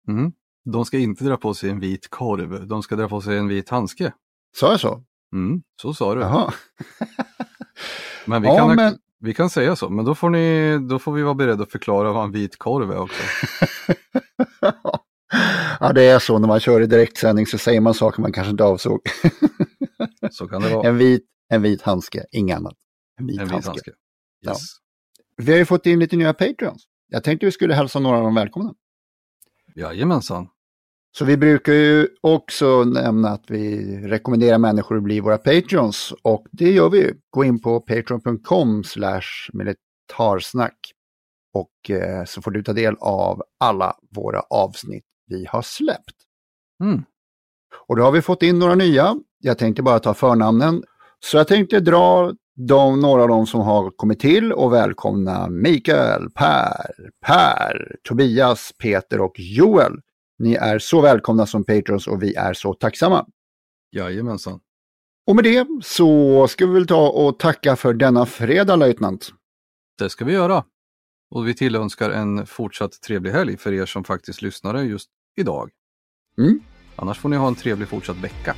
Mm. 0.08 0.32
De 0.64 0.84
ska 0.84 0.98
inte 0.98 1.24
dra 1.24 1.36
på 1.36 1.54
sig 1.54 1.70
en 1.70 1.80
vit 1.80 2.10
korv, 2.10 2.66
de 2.66 2.82
ska 2.82 2.96
dra 2.96 3.08
på 3.08 3.20
sig 3.20 3.38
en 3.38 3.48
vit 3.48 3.68
handske. 3.68 4.12
Sa 4.56 4.70
jag 4.70 4.80
så? 4.80 5.02
Mm, 5.32 5.62
så 5.82 5.94
sa 5.94 6.14
du. 6.14 6.20
Men 8.26 8.42
vi, 8.42 8.48
Ja, 8.48 8.56
kan, 8.56 8.76
men- 8.76 8.98
vi 9.22 9.34
kan 9.34 9.50
säga 9.50 9.76
så, 9.76 9.88
men 9.90 10.04
då 10.04 10.14
får, 10.14 10.30
ni, 10.30 10.78
då 10.88 10.98
får 10.98 11.12
vi 11.12 11.22
vara 11.22 11.34
beredda 11.34 11.62
att 11.62 11.72
förklara 11.72 12.12
vad 12.12 12.24
en 12.24 12.32
vit 12.32 12.58
korv 12.58 12.90
är 12.92 12.98
också. 12.98 13.22
ja, 15.80 15.92
det 15.92 16.02
är 16.02 16.18
så 16.18 16.38
när 16.38 16.48
man 16.48 16.60
kör 16.60 16.80
i 16.80 16.86
direktsändning 16.86 17.46
så 17.46 17.58
säger 17.58 17.80
man 17.80 17.94
saker 17.94 18.20
man 18.22 18.32
kanske 18.32 18.50
inte 18.50 18.64
avsåg. 18.64 19.00
Så 20.30 20.48
kan 20.48 20.62
det 20.62 20.74
vara. 20.74 20.88
en, 20.88 20.98
vit, 20.98 21.24
en 21.48 21.62
vit 21.62 21.82
handske, 21.82 22.24
inget 22.32 22.56
annat. 22.56 22.74
En 23.20 23.26
vit, 23.26 23.38
En 23.40 23.44
vit 23.44 23.52
handske. 23.52 23.68
handske. 23.70 23.90
Ja. 24.40 24.50
Yes. 24.50 24.60
Vi 25.36 25.52
har 25.52 25.58
ju 25.58 25.64
fått 25.64 25.86
in 25.86 25.98
lite 25.98 26.16
nya 26.16 26.34
Patreons. 26.34 26.82
Jag 27.08 27.24
tänkte 27.24 27.46
vi 27.46 27.52
skulle 27.52 27.74
hälsa 27.74 27.98
några 27.98 28.16
av 28.18 28.22
dem 28.24 28.34
välkomna. 28.34 28.74
Jajamensan. 29.74 30.48
Så 31.18 31.24
vi 31.24 31.36
brukar 31.36 31.72
ju 31.72 32.08
också 32.20 32.84
nämna 32.84 33.28
att 33.28 33.50
vi 33.50 33.96
rekommenderar 34.08 34.58
människor 34.58 34.96
att 34.96 35.02
bli 35.02 35.20
våra 35.20 35.38
Patreons 35.38 36.14
och 36.22 36.46
det 36.50 36.70
gör 36.70 36.90
vi 36.90 36.98
ju. 36.98 37.14
Gå 37.30 37.44
in 37.44 37.62
på 37.62 37.80
patreon.com 37.80 38.84
slash 38.84 39.50
militarsnack 39.52 40.92
och 41.54 41.90
eh, 41.90 42.24
så 42.24 42.42
får 42.42 42.50
du 42.50 42.62
ta 42.62 42.72
del 42.72 42.96
av 43.00 43.42
alla 43.60 43.96
våra 44.10 44.40
avsnitt 44.40 45.04
vi 45.26 45.46
har 45.46 45.62
släppt. 45.62 46.16
Mm. 46.82 47.02
Och 47.86 47.96
då 47.96 48.02
har 48.02 48.12
vi 48.12 48.22
fått 48.22 48.42
in 48.42 48.58
några 48.58 48.74
nya. 48.74 49.16
Jag 49.38 49.58
tänkte 49.58 49.82
bara 49.82 49.98
ta 49.98 50.14
förnamnen. 50.14 50.82
Så 51.20 51.36
jag 51.36 51.48
tänkte 51.48 51.80
dra 51.80 52.34
de, 52.56 53.00
några 53.00 53.22
av 53.22 53.28
dem 53.28 53.46
som 53.46 53.60
har 53.60 53.90
kommit 53.90 54.20
till 54.20 54.52
och 54.52 54.72
välkomna 54.72 55.48
Mikael, 55.48 56.30
Per, 56.30 57.10
Per, 57.26 57.96
Tobias, 58.08 58.72
Peter 58.78 59.20
och 59.20 59.34
Joel. 59.38 59.92
Ni 60.38 60.54
är 60.54 60.78
så 60.78 61.00
välkomna 61.00 61.46
som 61.46 61.64
patrons 61.64 62.06
och 62.06 62.22
vi 62.22 62.34
är 62.34 62.54
så 62.54 62.74
tacksamma. 62.74 63.26
Jajamensan. 63.92 64.60
Och 65.26 65.36
med 65.36 65.44
det 65.44 65.66
så 65.82 66.46
ska 66.48 66.66
vi 66.66 66.72
väl 66.72 66.86
ta 66.86 67.08
och 67.08 67.38
tacka 67.38 67.76
för 67.76 67.94
denna 67.94 68.26
fredag, 68.26 68.76
löjtnant. 68.76 69.32
Det 69.98 70.10
ska 70.10 70.24
vi 70.24 70.32
göra. 70.32 70.64
Och 71.30 71.48
vi 71.48 71.54
tillönskar 71.54 72.10
en 72.10 72.46
fortsatt 72.46 73.02
trevlig 73.02 73.30
helg 73.30 73.56
för 73.56 73.72
er 73.72 73.86
som 73.86 74.04
faktiskt 74.04 74.42
lyssnade 74.42 74.82
just 74.82 75.10
idag. 75.36 75.70
Mm. 76.38 76.60
Annars 76.96 77.18
får 77.18 77.28
ni 77.28 77.36
ha 77.36 77.48
en 77.48 77.54
trevlig 77.54 77.88
fortsatt 77.88 78.16
vecka. 78.16 78.56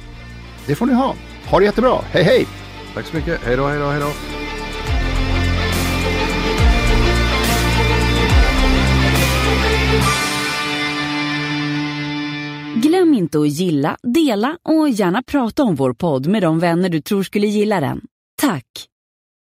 Det 0.67 0.75
får 0.75 0.87
ni 0.87 0.93
ha. 0.93 1.15
Ha 1.51 1.59
det 1.59 1.65
jättebra. 1.65 1.99
Hej 2.03 2.23
hej! 2.23 2.62
Tack 2.95 3.07
så 3.07 3.17
mycket. 3.17 3.41
Hej 3.43 3.57
då, 3.57 3.67
hej 3.67 3.79
då, 3.79 3.87
hej 3.87 4.01
då. 4.01 4.11
Glöm 12.89 13.15
inte 13.15 13.39
att 13.39 13.49
gilla, 13.49 13.97
dela 14.03 14.59
och 14.63 14.89
gärna 14.89 15.23
prata 15.23 15.63
om 15.63 15.75
vår 15.75 15.93
podd 15.95 16.27
med 16.27 16.43
de 16.43 16.59
vänner 16.59 16.89
du 16.89 17.01
tror 17.01 17.23
skulle 17.23 17.47
gilla 17.47 17.81
den. 17.81 18.01
Tack! 18.41 18.92